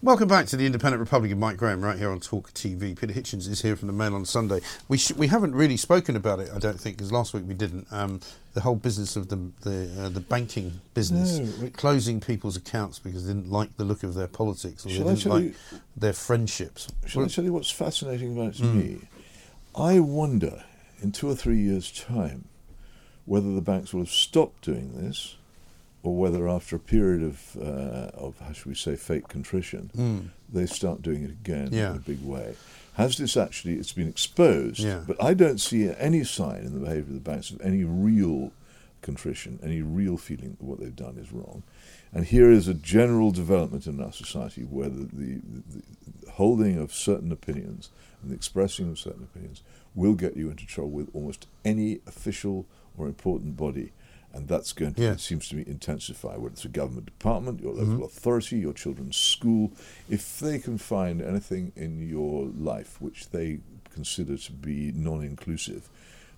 Welcome 0.05 0.29
back 0.29 0.45
to 0.49 0.59
the 0.59 0.67
Independent 0.67 1.01
Republican, 1.01 1.41
Mike 1.41 1.57
Graham, 1.57 1.83
right 1.83 1.97
here 1.99 2.11
on 2.11 2.21
Talk 2.21 2.53
TV. 2.53 2.95
Peter 2.95 3.15
Hitchens 3.15 3.49
is 3.49 3.63
here 3.63 3.75
from 3.75 3.87
the 3.87 3.95
Mail 3.95 4.15
on 4.15 4.27
Sunday. 4.27 4.61
We 4.87 4.99
sh- 4.99 5.13
we 5.15 5.29
haven't 5.29 5.55
really 5.55 5.79
spoken 5.79 6.15
about 6.15 6.41
it, 6.41 6.51
I 6.55 6.59
don't 6.59 6.79
think, 6.79 6.99
because 6.99 7.11
last 7.11 7.33
week 7.33 7.45
we 7.49 7.55
didn't. 7.55 7.87
Um, 7.91 8.21
the 8.53 8.61
whole 8.61 8.75
business 8.77 9.17
of 9.17 9.29
the 9.29 9.37
the, 9.63 9.91
uh, 9.99 10.09
the 10.11 10.21
banking 10.21 10.73
business, 10.93 11.39
No, 11.39 11.71
closing 11.71 12.21
people's 12.21 12.55
accounts 12.55 12.99
because 12.99 13.27
they 13.27 13.33
didn't 13.33 13.51
like 13.51 13.75
the 13.79 13.85
look 13.85 14.03
of 14.03 14.13
their 14.13 14.27
politics 14.29 14.85
or 14.85 14.91
they 14.91 14.99
didn't 14.99 15.25
like 15.25 15.45
you- 15.45 15.55
their 15.97 16.13
friendships. 16.13 16.87
Shall 17.07 17.21
Well, 17.23 17.31
I 17.31 17.33
tell 17.33 17.45
you 17.45 17.55
what's 17.55 17.71
fascinating 17.71 18.37
about 18.39 18.57
Hmm. 18.57 18.79
me? 18.79 18.99
I 19.75 20.01
wonder, 20.01 20.65
in 21.01 21.13
two 21.13 21.31
or 21.31 21.35
three 21.35 21.61
years' 21.61 21.91
time, 21.91 22.45
whether 23.25 23.55
the 23.55 23.63
banks 23.63 23.95
will 23.95 24.03
have 24.03 24.11
stopped 24.11 24.65
doing 24.67 24.93
this, 25.03 25.37
or 26.05 26.15
whether 26.15 26.47
after 26.49 26.77
a 26.77 26.79
period 26.79 27.23
of, 27.23 27.57
uh, 27.61 28.11
of 28.15 28.39
how 28.39 28.53
should 28.53 28.67
we 28.67 28.75
say, 28.75 28.95
fake 28.95 29.27
contrition, 29.27 30.31
they 30.53 30.67
start 30.67 31.01
doing 31.03 31.25
it 31.25 31.31
again. 31.31 31.71
Yeah. 31.73 31.91
in 31.93 31.97
a 31.97 32.01
big 32.01 32.23
way. 32.23 32.55
Has 32.95 33.17
this 33.17 33.37
actually? 33.37 33.75
It's 33.75 33.93
been 33.93 34.07
exposed, 34.09 34.79
Yeah. 34.81 35.03
but 35.07 35.17
I 35.21 35.33
don't 35.35 35.59
see 35.61 35.91
any 35.99 36.23
sign 36.23 36.59
in 36.63 36.75
the 36.75 36.79
behaviour 36.81 37.09
of 37.09 37.15
the 37.15 37.21
banks 37.31 37.51
of 37.51 37.61
any 37.63 37.83
real 37.85 38.53
contrition, 39.01 39.59
any 39.63 39.81
real 39.83 40.17
feeling 40.17 40.51
that 40.59 40.63
what 40.63 40.79
they've 40.79 40.95
done 40.95 41.17
is 41.19 41.33
wrong. 41.33 41.63
And 42.13 42.27
here 42.27 42.51
is 42.51 42.69
a 42.69 42.75
general 42.75 43.31
development 43.33 43.87
in 43.87 44.01
our 44.01 44.13
society 44.13 44.63
where 44.63 44.89
the, 44.91 45.09
the, 45.13 45.41
the 46.25 46.31
holding 46.33 46.79
of 46.79 46.93
certain 46.95 47.33
opinions 47.33 47.89
and 48.23 48.31
the 48.31 48.35
expressing 48.37 48.89
of 48.91 48.99
certain 48.99 49.25
opinions 49.25 49.63
will 49.95 50.15
get 50.15 50.37
you 50.37 50.51
into 50.51 50.67
trouble 50.67 50.91
with 50.91 51.09
almost 51.15 51.47
any 51.65 52.01
official 52.07 52.67
or 52.97 53.07
important 53.09 53.57
body. 53.57 53.93
And 54.35 54.49
that's 54.49 54.73
going 54.73 54.95
to, 54.95 55.03
Yeah. 55.03 55.13
it 55.13 55.21
seems 55.21 55.49
to 55.51 55.57
me, 55.57 55.63
intensify, 55.67 56.35
whether 56.37 56.53
it's 56.55 56.65
a 56.65 56.69
government 56.69 57.07
department, 57.07 57.61
your 57.61 57.73
local 57.73 58.05
authority, 58.05 58.59
your 58.59 58.73
children's 58.73 59.17
school. 59.17 59.71
If 60.11 60.41
they 60.41 60.59
can 60.59 60.77
find 60.77 61.23
anything 61.23 61.71
in 61.77 62.07
your 62.09 62.47
life 62.59 63.01
which 63.01 63.31
they 63.31 63.61
consider 63.93 64.37
to 64.37 64.53
be 64.53 64.91
non 64.93 65.23
inclusive, 65.23 65.89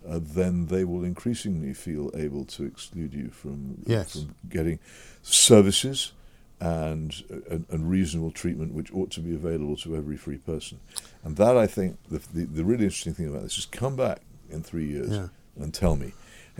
uh, 0.06 0.20
then 0.22 0.66
they 0.66 0.84
will 0.84 1.04
increasingly 1.04 1.72
feel 1.72 2.10
able 2.14 2.44
to 2.44 2.64
exclude 2.64 3.14
you 3.14 3.30
from, 3.30 3.78
Yes. 3.86 4.12
from 4.12 4.34
getting 4.48 4.78
services 5.22 6.12
and, 6.60 7.24
and, 7.50 7.64
and 7.70 7.90
reasonable 7.90 8.30
treatment 8.30 8.72
which 8.74 8.92
ought 8.92 9.10
to 9.12 9.20
be 9.20 9.34
available 9.34 9.76
to 9.78 9.96
every 9.96 10.16
free 10.18 10.36
person. 10.38 10.78
And 11.24 11.36
that, 11.38 11.56
I 11.56 11.66
think, 11.66 11.96
the, 12.10 12.18
the, 12.32 12.44
the 12.44 12.64
really 12.64 12.84
interesting 12.84 13.14
thing 13.14 13.28
about 13.28 13.42
this 13.42 13.56
is 13.58 13.66
come 13.66 13.96
back 13.96 14.20
in 14.50 14.62
three 14.62 14.86
years 14.86 15.10
Yeah. 15.10 15.28
and 15.58 15.72
tell 15.72 15.96
me, 15.96 16.12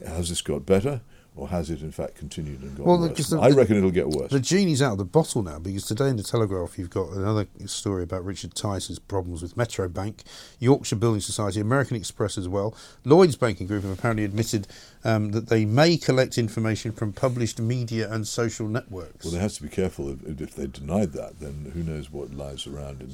has 0.07 0.28
this 0.31 0.43
got 0.43 0.66
better 0.66 1.02
or 1.37 1.49
has 1.49 1.71
it 1.71 1.83
in 1.83 1.93
fact 1.93 2.14
continued 2.16 2.62
and 2.62 2.76
got 2.76 2.87
Well, 2.87 2.99
worse? 2.99 3.28
the- 3.28 3.38
I 3.38 3.50
reckon 3.50 3.76
it'll 3.76 3.90
get 3.90 4.09
worse. 4.09 4.31
The 4.31 4.40
genie's 4.40 4.81
out 4.81 4.93
of 4.93 4.99
the 4.99 5.05
bottle 5.05 5.43
now 5.43 5.59
because 5.59 5.85
today 5.85 6.09
in 6.09 6.16
the 6.16 6.23
Telegraph 6.23 6.78
you've 6.78 6.90
got 6.90 7.11
another 7.11 7.47
story 7.66 8.02
about 8.02 8.25
Richard 8.25 8.55
Tice's 8.55 8.99
problems 8.99 9.43
with 9.43 9.57
Metro 9.57 9.88
Bank, 9.88 10.23
Yorkshire 10.59 10.97
Building 10.97 11.21
Society, 11.21 11.61
American 11.61 11.97
Express 11.97 12.38
as 12.38 12.49
well. 12.49 12.75
Lloyds 13.05 13.37
Banking 13.37 13.66
Group 13.66 13.83
have 13.85 13.93
apparently 13.99 14.25
admitted 14.25 14.66
um, 15.05 15.33
that 15.33 15.49
they 15.49 15.64
may 15.64 15.97
collect 15.97 16.38
information 16.38 16.90
from 16.93 17.12
published 17.12 17.61
media 17.61 18.11
and 18.11 18.26
social 18.26 18.66
networks. 18.66 19.25
Well, 19.25 19.35
they 19.35 19.40
have 19.40 19.52
to 19.55 19.62
be 19.62 19.69
careful 19.69 20.11
if, 20.11 20.40
if 20.40 20.55
they 20.55 20.66
denied 20.66 21.12
that. 21.12 21.38
Then 21.38 21.71
who 21.75 21.83
knows 21.83 22.11
what 22.11 22.33
lies 22.35 22.66
around? 22.66 23.02
In, 23.02 23.11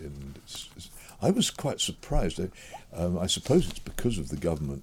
in, 0.00 0.34
it's- 0.36 0.68
it's- 0.76 0.90
I 1.20 1.30
was 1.30 1.50
quite 1.50 1.80
surprised. 1.80 2.38
I, 2.40 2.48
um, 2.94 3.18
I 3.18 3.26
suppose 3.26 3.68
it's 3.68 3.78
because 3.78 4.18
of 4.18 4.28
the 4.28 4.36
government 4.36 4.82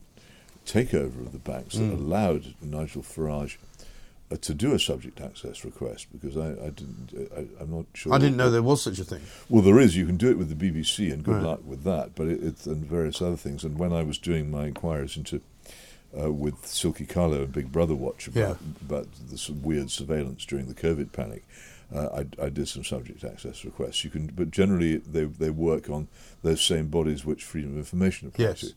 takeover 0.65 1.19
of 1.25 1.31
the 1.31 1.39
banks 1.39 1.75
Mm. 1.75 1.89
that 1.89 1.95
allowed 1.95 2.55
Nigel 2.61 3.01
Farage 3.03 3.57
uh, 4.31 4.37
to 4.37 4.53
do 4.53 4.73
a 4.73 4.79
subject 4.79 5.19
access 5.21 5.63
request. 5.65 6.07
Because 6.11 6.37
I, 6.37 6.51
I 6.51 6.69
didn't, 6.69 7.29
I, 7.35 7.61
I'm 7.61 7.71
not 7.71 7.85
sure. 7.93 8.13
I 8.13 8.17
didn't 8.17 8.37
know 8.37 8.49
there 8.49 8.63
was 8.63 8.81
such 8.81 8.99
a 8.99 9.03
thing. 9.03 9.21
Well, 9.49 9.61
there 9.61 9.79
is. 9.79 9.95
You 9.97 10.05
can 10.05 10.17
do 10.17 10.29
it 10.29 10.37
with 10.37 10.49
the 10.49 10.55
BBC, 10.71 11.11
and 11.11 11.23
good 11.23 11.35
Right. 11.35 11.43
luck 11.43 11.59
with 11.65 11.83
that. 11.83 12.15
But 12.15 12.27
it, 12.27 12.43
it 12.43 12.65
and 12.65 12.85
various 12.85 13.21
other 13.21 13.35
things. 13.37 13.63
And 13.63 13.77
when 13.77 13.91
I 13.93 14.03
was 14.03 14.17
doing 14.17 14.49
my 14.49 14.65
inquiries 14.67 15.17
into 15.17 15.41
uh, 16.19 16.31
with 16.31 16.61
Silkie 16.63 17.09
Carlo 17.09 17.43
and 17.43 17.51
Big 17.51 17.71
Brother 17.71 17.95
Watch 17.95 18.27
about 18.27 18.39
Yeah. 18.61 18.67
about 18.87 19.07
the 19.29 19.53
weird 19.63 19.89
surveillance 19.91 20.45
during 20.45 20.67
the 20.67 20.75
COVID 20.75 21.11
panic, 21.11 21.43
uh, 21.93 22.23
I, 22.39 22.45
I 22.45 22.49
did 22.49 22.67
some 22.67 22.83
subject 22.83 23.23
access 23.23 23.65
requests. 23.65 24.03
You 24.03 24.11
can, 24.11 24.27
but 24.27 24.51
generally 24.51 24.97
they 24.97 25.25
they 25.25 25.49
work 25.49 25.89
on 25.89 26.07
those 26.43 26.61
same 26.61 26.87
bodies 26.87 27.25
which 27.25 27.43
Freedom 27.43 27.71
of 27.71 27.77
Information 27.77 28.27
applies 28.29 28.45
Yes. 28.47 28.59
to. 28.61 28.73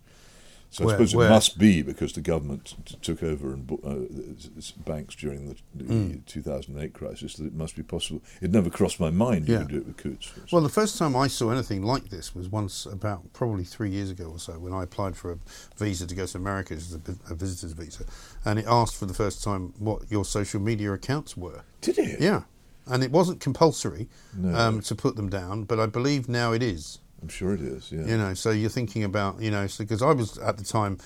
So 0.70 0.84
Where- 0.84 0.94
I 0.94 0.98
suppose 0.98 1.14
where- 1.14 1.26
it 1.28 1.30
must 1.30 1.58
be 1.58 1.80
because 1.82 2.12
the 2.12 2.20
government 2.20 2.74
t- 2.84 2.98
took 3.00 3.22
over 3.22 3.52
and 3.54 3.66
bu- 3.66 3.80
uh, 3.82 4.60
banks 4.84 5.14
during 5.14 5.48
the, 5.48 5.56
the 5.74 5.84
Mm. 5.84 6.26
2008 6.26 6.92
crisis 6.92 7.34
that 7.36 7.46
it 7.46 7.54
must 7.54 7.76
be 7.76 7.82
possible. 7.82 8.20
It 8.42 8.50
never 8.50 8.68
crossed 8.68 9.00
my 9.00 9.10
mind 9.10 9.48
you 9.48 9.58
could 9.58 9.68
do 9.68 9.76
it 9.78 9.86
with 9.86 9.96
Coutts. 9.96 10.32
Well, 10.52 10.62
the 10.62 10.68
first 10.68 10.98
time 10.98 11.16
I 11.16 11.28
saw 11.28 11.50
anything 11.50 11.82
like 11.82 12.10
this 12.10 12.34
was 12.34 12.48
once 12.48 12.84
about 12.84 13.32
probably 13.32 13.64
three 13.64 13.90
years 13.90 14.10
ago 14.10 14.26
or 14.26 14.38
so 14.38 14.54
when 14.58 14.72
I 14.74 14.82
applied 14.82 15.16
for 15.16 15.32
a 15.32 15.38
visa 15.78 16.06
to 16.06 16.14
go 16.14 16.26
to 16.26 16.36
America 16.36 16.74
as 16.74 16.92
a, 16.94 17.00
a 17.32 17.34
visitor's 17.34 17.72
visa, 17.72 18.04
and 18.44 18.58
it 18.58 18.66
asked 18.68 18.96
for 18.96 19.06
the 19.06 19.14
first 19.14 19.42
time 19.42 19.72
what 19.78 20.02
your 20.10 20.24
social 20.24 20.60
media 20.60 20.92
accounts 20.92 21.36
were. 21.36 21.62
Did 21.80 21.98
it? 21.98 22.20
Yeah, 22.20 22.42
and 22.86 23.02
it 23.02 23.10
wasn't 23.12 23.40
compulsory 23.40 24.08
No. 24.36 24.54
um, 24.54 24.80
to 24.82 24.94
put 24.94 25.16
them 25.16 25.28
down, 25.30 25.64
but 25.64 25.80
I 25.80 25.86
believe 25.86 26.28
now 26.28 26.52
it 26.52 26.62
is. 26.62 26.98
I'm 27.22 27.28
sure 27.28 27.52
it 27.54 27.60
is. 27.60 27.90
Yeah. 27.90 28.04
You 28.06 28.16
know, 28.18 28.34
so 28.34 28.50
you're 28.50 28.70
thinking 28.70 29.04
about 29.04 29.40
you 29.40 29.50
know, 29.50 29.66
because 29.78 30.02
I 30.02 30.12
was 30.12 30.38
at 30.38 30.56
the 30.58 30.64
time. 30.64 30.98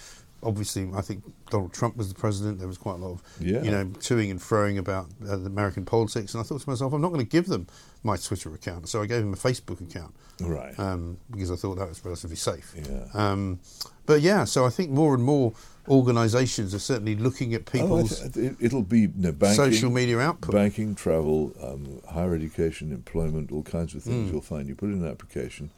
Obviously, 0.43 0.89
I 0.97 1.03
think 1.03 1.23
Donald 1.51 1.75
Trump 1.75 1.99
was 1.99 2.09
the 2.09 2.15
president. 2.15 2.61
There 2.61 2.67
was 2.67 2.79
quite 2.79 2.95
a 2.95 2.97
lot 2.97 3.11
of, 3.13 3.23
Yeah. 3.41 3.63
you 3.63 3.71
know, 3.71 3.85
toing 3.99 4.31
and 4.31 4.41
froing 4.41 4.79
about 4.79 5.09
uh, 5.29 5.37
the 5.37 5.45
American 5.45 5.85
politics, 5.85 6.33
and 6.33 6.41
I 6.41 6.45
thought 6.45 6.63
to 6.63 6.71
myself, 6.71 6.95
I'm 6.95 7.03
not 7.03 7.09
going 7.09 7.21
to 7.21 7.31
give 7.31 7.47
them 7.47 7.67
my 8.05 8.17
Twitter 8.17 8.51
account. 8.55 8.89
So 8.89 9.03
I 9.03 9.07
gave 9.07 9.23
him 9.23 9.35
a 9.35 9.37
Facebook 9.37 9.83
account, 9.83 10.15
Right. 10.41 10.73
um, 10.79 11.19
because 11.31 11.51
I 11.51 11.57
thought 11.57 11.77
that 11.77 11.91
was 11.91 12.03
relatively 12.07 12.37
safe. 12.37 12.75
Yeah. 12.75 13.05
Um, 13.13 13.61
but 14.07 14.23
yeah, 14.23 14.45
so 14.45 14.65
I 14.65 14.71
think 14.71 14.91
more 14.91 15.13
and 15.15 15.23
more 15.23 15.53
organisations 15.91 16.75
are 16.75 16.79
certainly 16.79 17.17
looking 17.17 17.53
at 17.53 17.63
Oh, 17.69 17.71
people's 17.73 18.21
th- 18.21 18.37
it- 18.53 18.57
it'll 18.61 18.81
be 18.83 19.01
you 19.01 19.13
know, 19.17 19.33
banking, 19.33 19.57
social 19.57 19.91
media 19.91 20.21
output. 20.21 20.53
banking, 20.55 20.95
travel, 20.95 21.53
um, 21.63 22.01
higher 22.09 22.35
education, 22.35 22.93
employment, 22.93 23.53
all 23.53 23.63
kinds 23.63 23.95
of 23.95 24.01
Mm. 24.01 24.05
things. 24.05 24.33
You'll 24.33 24.41
find 24.41 24.69
you 24.69 24.75
put 24.75 24.89
in 24.89 25.03
an 25.05 25.07
application, 25.11 25.71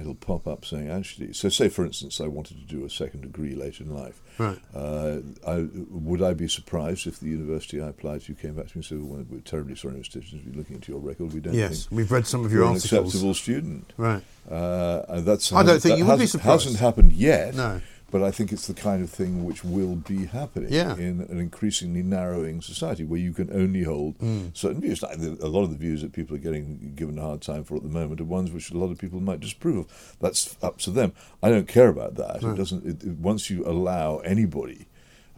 it'll 0.00 0.14
pop 0.14 0.46
up 0.46 0.64
saying, 0.64 0.90
actually, 0.90 1.32
so 1.32 1.48
say 1.48 1.68
for 1.68 1.84
instance, 1.84 2.20
I 2.20 2.26
wanted 2.26 2.58
to 2.58 2.64
do 2.74 2.84
a 2.84 2.90
second 2.90 3.22
degree 3.22 3.54
later 3.54 3.84
in 3.84 3.94
life. 3.94 4.20
Right. 4.38 4.58
Uh, 4.74 5.18
I, 5.46 5.66
would 5.90 6.22
I 6.22 6.32
be 6.34 6.48
surprised 6.48 7.06
if 7.06 7.20
the 7.20 7.28
university 7.28 7.80
I 7.80 7.88
applied 7.88 8.22
to 8.22 8.34
came 8.34 8.54
back 8.54 8.68
to 8.68 8.78
me 8.78 8.80
and 8.80 8.84
said, 8.84 9.02
well, 9.02 9.24
we're 9.28 9.40
terribly 9.40 9.74
sorry, 9.76 9.94
Mr. 9.94 10.18
Hitchens, 10.22 10.44
we're 10.46 10.56
looking 10.56 10.76
into 10.76 10.92
your 10.92 11.00
record. 11.00 11.32
We 11.32 11.40
don't 11.40 11.54
Yes, 11.54 11.86
think 11.86 11.98
we've 11.98 12.10
read 12.12 12.26
some 12.26 12.44
of 12.44 12.50
your 12.52 12.60
you're 12.62 12.68
an 12.70 12.74
articles. 12.76 13.08
acceptable 13.12 13.34
student. 13.34 13.92
Right. 13.96 14.22
Uh, 14.50 15.02
and 15.08 15.24
that's 15.26 15.52
I 15.52 15.62
don't 15.62 15.80
think 15.80 15.94
that 15.94 15.98
you 15.98 16.06
would 16.06 16.18
be 16.18 16.26
surprised. 16.26 16.64
Hasn't 16.64 16.80
happened 16.80 17.12
yet. 17.12 17.54
No. 17.54 17.80
But 18.12 18.22
I 18.22 18.30
think 18.30 18.52
it's 18.52 18.66
the 18.66 18.74
kind 18.74 19.02
of 19.02 19.10
thing 19.10 19.42
which 19.44 19.64
will 19.64 19.96
be 19.96 20.26
happening 20.26 20.70
Yeah. 20.72 20.94
in 20.96 21.22
an 21.30 21.40
increasingly 21.40 22.02
narrowing 22.02 22.60
society 22.60 23.04
where 23.04 23.18
you 23.18 23.32
can 23.32 23.50
only 23.52 23.82
hold 23.84 24.18
Mm. 24.18 24.54
certain 24.56 24.80
views. 24.82 25.02
Like 25.02 25.16
a 25.18 25.48
lot 25.48 25.62
of 25.64 25.70
the 25.70 25.76
views 25.78 26.02
that 26.02 26.12
people 26.12 26.36
are 26.36 26.38
getting 26.40 26.92
given 26.94 27.18
a 27.18 27.22
hard 27.22 27.40
time 27.40 27.64
for 27.64 27.74
at 27.76 27.82
the 27.82 27.88
moment 27.88 28.20
are 28.20 28.24
ones 28.24 28.52
which 28.52 28.70
a 28.70 28.76
lot 28.76 28.90
of 28.92 28.98
people 28.98 29.18
might 29.20 29.40
disapprove 29.40 29.78
of. 29.78 30.16
That's 30.20 30.56
up 30.62 30.76
to 30.80 30.90
them. 30.90 31.14
I 31.42 31.48
don't 31.48 31.66
care 31.66 31.88
about 31.88 32.16
that. 32.16 32.42
No. 32.42 32.50
It 32.52 32.56
doesn't. 32.56 32.84
It, 32.86 33.02
it- 33.02 33.16
once 33.18 33.48
you 33.50 33.66
allow 33.66 34.18
anybody. 34.18 34.86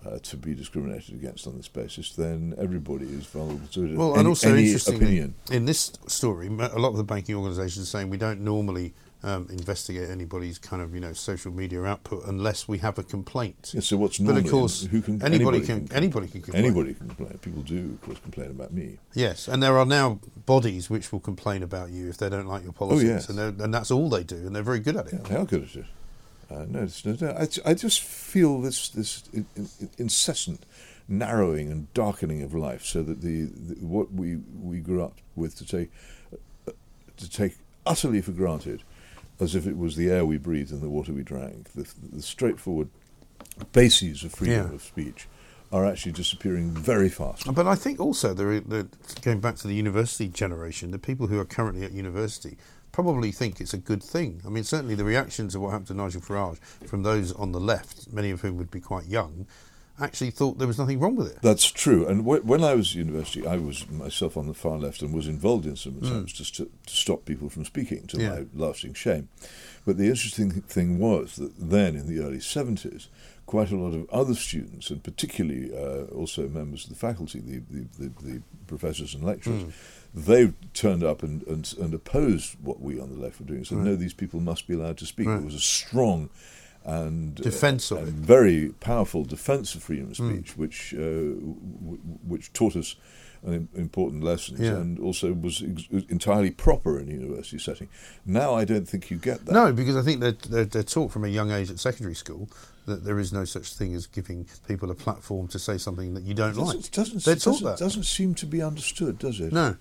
Uh, 0.06 0.18
to 0.22 0.37
be 0.37 0.54
discriminated 0.54 1.14
against 1.14 1.46
on 1.46 1.56
this 1.56 1.66
basis, 1.66 2.12
then 2.14 2.52
everybody 2.58 3.06
is 3.06 3.24
vulnerable 3.24 3.66
to 3.72 3.87
it. 3.87 3.96
Well, 3.96 4.10
any, 4.10 4.18
and 4.18 4.28
also 4.28 4.54
interestingly, 4.54 5.00
opinion. 5.06 5.34
in 5.50 5.64
this 5.64 5.92
story, 6.08 6.48
a 6.48 6.78
lot 6.78 6.90
of 6.90 6.98
the 6.98 7.04
banking 7.04 7.34
organisations 7.37 7.87
are 7.87 7.88
saying 7.88 8.10
we 8.10 8.18
don't 8.18 8.42
normally 8.42 8.92
um, 9.24 9.48
investigate 9.50 10.10
anybody's 10.10 10.58
kind 10.58 10.82
of 10.82 10.94
you 10.94 11.00
know 11.00 11.12
social 11.12 11.50
media 11.50 11.82
output 11.84 12.24
unless 12.26 12.68
we 12.68 12.78
have 12.78 12.98
a 12.98 13.02
complaint. 13.02 13.72
Yeah, 13.74 13.80
so 13.80 13.96
what's 13.96 14.18
but 14.18 14.37
of 14.37 14.48
course 14.48 14.84
who 14.84 15.00
can 15.00 15.22
anybody, 15.22 15.60
can, 15.62 15.88
anybody 15.92 16.28
can 16.28 16.42
complain. 16.42 16.64
anybody 16.64 16.94
can 16.94 17.08
complain. 17.08 17.38
People 17.38 17.62
do, 17.62 17.78
of 17.94 18.02
course, 18.02 18.18
complain 18.20 18.50
about 18.50 18.72
me. 18.72 18.98
Yes, 19.14 19.48
and 19.48 19.62
there 19.62 19.78
are 19.78 19.87
now 19.87 20.20
bodies 20.46 20.90
which 20.90 21.10
will 21.12 21.20
complain 21.20 21.62
about 21.62 21.90
you 21.90 22.08
if 22.08 22.18
they 22.18 22.28
don't 22.28 22.46
like 22.46 22.62
your 22.62 22.72
policies, 22.72 23.08
Oh, 23.08 23.12
yes. 23.14 23.28
and, 23.28 23.60
and 23.60 23.72
that's 23.74 23.90
all 23.90 24.08
they 24.08 24.24
do, 24.24 24.37
and 24.37 24.54
they're 24.54 24.62
very 24.62 24.80
good 24.80 24.96
at 24.96 25.06
it. 25.06 25.14
Yeah, 25.14 25.28
they 25.28 25.37
are 25.37 25.44
good 25.46 25.62
at 25.64 25.76
it. 25.76 25.84
Uh, 26.50 26.66
no, 26.68 26.82
it's, 26.82 27.04
no, 27.06 27.16
no, 27.20 27.30
I, 27.32 27.48
I 27.70 27.74
just 27.74 28.02
feel 28.02 28.60
this 28.60 28.90
this 28.90 29.22
in, 29.32 29.46
in, 29.56 29.68
incessant 29.98 30.64
narrowing 31.08 31.70
and 31.70 31.92
darkening 31.94 32.42
of 32.42 32.54
life, 32.54 32.84
so 32.84 33.02
that 33.02 33.22
the, 33.22 33.44
the 33.44 33.74
what 33.84 34.12
we 34.12 34.37
we 34.62 34.80
grew 34.80 35.02
up 35.02 35.16
with 35.34 35.56
to 35.56 35.66
take 35.66 35.90
uh, 36.68 36.72
to 37.16 37.30
take 37.30 37.56
utterly 37.87 38.20
for 38.20 38.32
granted, 38.32 38.82
as 39.40 39.55
if 39.55 39.66
it 39.66 39.77
was 39.77 39.97
the 39.97 40.09
air 40.11 40.25
we 40.25 40.38
breathed 40.38 40.70
and 40.73 40.81
the 40.81 40.88
water 40.88 41.12
we 41.12 41.23
drank, 41.23 41.73
the, 41.73 41.87
the 42.12 42.23
straightforward 42.23 42.88
bases 43.73 44.25
of 44.25 44.33
freedom 44.33 44.68
Yeah. 44.68 44.75
of 44.75 44.83
speech 44.83 45.27
are 45.73 45.85
actually 45.85 46.12
disappearing 46.12 46.70
very 46.70 47.09
fast. 47.09 47.53
But 47.53 47.66
I 47.66 47.75
think 47.75 47.99
also, 47.99 48.33
the, 48.33 48.62
the, 48.66 48.87
going 49.23 49.40
back 49.40 49.57
to 49.57 49.66
the 49.68 49.75
university 49.75 50.29
generation, 50.29 50.92
the 50.92 50.99
people 50.99 51.27
who 51.27 51.38
are 51.40 51.44
currently 51.44 51.85
at 51.85 51.92
university 51.92 52.57
probably 52.92 53.33
think 53.33 53.61
it's 53.61 53.75
a 53.75 53.79
good 53.79 54.01
thing. 54.03 54.40
I 54.47 54.51
mean, 54.51 54.62
certainly 54.62 54.94
the 54.94 55.05
reactions 55.05 55.55
to 55.55 55.61
what 55.61 55.70
happened 55.70 55.88
to 55.88 55.94
Nigel 55.94 56.20
Farage 56.20 56.59
from 56.87 57.03
those 57.03 57.33
on 57.33 57.51
the 57.51 57.59
left, 57.59 58.12
many 58.12 58.31
of 58.31 58.42
whom 58.42 58.57
would 58.57 58.70
be 58.70 58.79
quite 58.81 59.07
young, 59.07 59.47
actually 60.00 60.30
thought 60.30 60.59
there 60.59 60.66
was 60.66 60.78
nothing 60.78 60.98
wrong 60.98 61.14
with 61.16 61.28
it. 61.30 61.38
That's 61.42 61.70
true. 61.70 62.07
And 62.07 62.22
wh- 62.22 62.44
when 62.44 62.64
I 62.64 62.74
was 62.74 62.90
at 62.90 62.96
university, 62.96 63.46
I 63.46 63.57
was 63.57 63.88
myself 63.90 64.37
on 64.37 64.46
the 64.46 64.54
far 64.54 64.76
left 64.78 65.02
and 65.02 65.14
was 65.14 65.28
involved 65.28 65.66
in 65.66 65.76
some 65.76 65.98
attempts 65.98 66.33
to, 66.35 66.44
st- 66.44 66.87
to 66.87 66.96
stop 66.96 67.24
people 67.24 67.48
from 67.48 67.64
speaking, 67.64 68.07
to 68.09 68.16
Mm. 68.16 68.20
Yeah. 68.20 68.30
my 68.59 68.66
lasting 68.66 68.94
shame. 68.94 69.28
But 69.87 69.96
the 69.98 70.09
interesting 70.09 70.50
thing 70.62 70.98
was 70.98 71.37
that 71.37 71.52
then, 71.59 71.94
in 71.94 72.07
the 72.09 72.24
early 72.24 72.38
70s, 72.38 73.07
quite 73.46 73.70
a 73.70 73.76
lot 73.76 73.94
of 73.94 74.09
other 74.11 74.35
students, 74.35 74.90
and 74.90 75.04
particularly 75.04 75.70
uh, 75.76 76.04
also 76.14 76.48
members 76.48 76.85
of 76.85 76.90
the 76.90 76.96
faculty, 76.96 77.38
the, 77.40 77.59
the, 77.70 77.87
the, 77.98 78.12
the 78.22 78.42
professors 78.66 79.14
and 79.14 79.22
lecturers, 79.22 79.62
Mm. 79.62 79.72
they 80.14 80.52
turned 80.72 81.04
up 81.04 81.22
and, 81.22 81.42
and, 81.46 81.72
and 81.80 81.92
opposed 81.94 82.57
what 82.62 82.80
we 82.80 82.98
on 82.98 83.11
the 83.11 83.20
left 83.20 83.38
were 83.40 83.46
doing. 83.46 83.64
Said, 83.64 83.78
Right. 83.78 83.85
no, 83.88 83.96
these 83.96 84.14
people 84.14 84.40
must 84.40 84.66
be 84.66 84.74
allowed 84.74 84.96
to 84.98 85.07
speak. 85.07 85.26
Right. 85.28 85.37
There 85.37 85.44
was 85.44 85.54
a 85.54 85.61
strong 85.61 86.30
and 86.85 87.40
uh, 87.40 87.42
Defence 87.42 87.90
of 87.90 88.09
very 88.09 88.68
powerful 88.81 89.25
defence 89.25 89.75
of 89.75 89.83
freedom 89.83 90.11
of 90.11 90.16
Mm. 90.16 90.31
speech, 90.35 90.57
which 90.57 90.94
uh, 90.94 90.99
w- 90.99 91.99
which 92.27 92.53
taught 92.53 92.77
us 92.77 92.97
an 93.42 93.55
im- 93.55 93.68
important 93.75 94.23
lessons 94.23 94.61
Yeah. 94.61 94.77
and 94.77 94.99
also 94.99 95.33
was 95.33 95.62
ex- 95.62 95.88
entirely 96.09 96.51
proper 96.51 96.99
in 97.01 97.09
a 97.09 97.12
university 97.12 97.59
setting. 97.59 97.88
Now 98.27 98.55
I 98.55 98.64
don't 98.64 98.87
think 98.88 99.11
you 99.11 99.16
get 99.16 99.44
that. 99.47 99.53
No, 99.53 99.73
because 99.73 99.97
I 99.97 100.03
think 100.03 100.20
they're, 100.20 100.33
they're, 100.33 100.64
they're 100.64 100.83
taught 100.83 101.11
from 101.12 101.25
a 101.25 101.29
young 101.29 101.51
age 101.51 101.70
at 101.70 101.79
secondary 101.79 102.14
school 102.14 102.49
that 102.87 103.05
there 103.05 103.18
is 103.18 103.33
no 103.33 103.44
such 103.47 103.73
thing 103.75 103.94
as 103.94 104.07
giving 104.07 104.47
people 104.68 104.90
a 104.90 104.94
platform 104.94 105.49
to 105.49 105.59
say 105.59 105.79
something 105.79 106.12
that 106.14 106.23
you 106.25 106.35
don't 106.35 106.51
It 106.51 106.57
doesn't, 106.57 106.83
like. 106.83 106.90
doesn't, 106.90 107.25
they're 107.25 107.35
taught 107.37 107.53
doesn't, 107.61 107.66
that. 107.66 107.79
doesn't 107.79 108.03
seem 108.05 108.35
to 108.35 108.47
be 108.47 108.61
understood, 108.62 109.18
does 109.18 109.40
it? 109.40 109.53
No. 109.53 109.77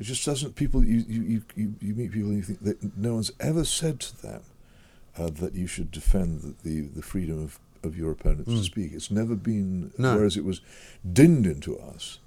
It 0.00 0.04
just 0.04 0.24
doesn't. 0.24 0.56
People, 0.56 0.84
you, 0.84 1.04
you, 1.06 1.22
you, 1.22 1.42
you, 1.54 1.74
you 1.80 1.94
meet 1.94 2.10
people 2.12 2.30
and 2.30 2.38
you 2.38 2.42
think 2.42 2.62
that 2.64 2.96
no 2.98 3.14
one's 3.14 3.30
ever 3.38 3.64
said 3.64 4.00
to 4.00 4.22
them 4.22 4.42
uh, 5.18 5.28
that 5.30 5.54
you 5.54 5.66
should 5.66 5.90
defend 5.90 6.40
the, 6.42 6.54
the, 6.68 6.80
the 6.88 7.02
freedom 7.02 7.42
of, 7.42 7.58
of 7.82 7.96
your 7.96 8.10
opponents 8.12 8.50
to 8.50 8.56
Mm. 8.58 8.64
speak. 8.64 8.92
It's 8.92 9.10
never 9.10 9.34
been, 9.34 9.92
No. 9.98 10.16
whereas 10.16 10.36
it 10.36 10.44
was 10.44 10.60
dinned 11.10 11.46
into 11.46 11.78
us 11.78 12.18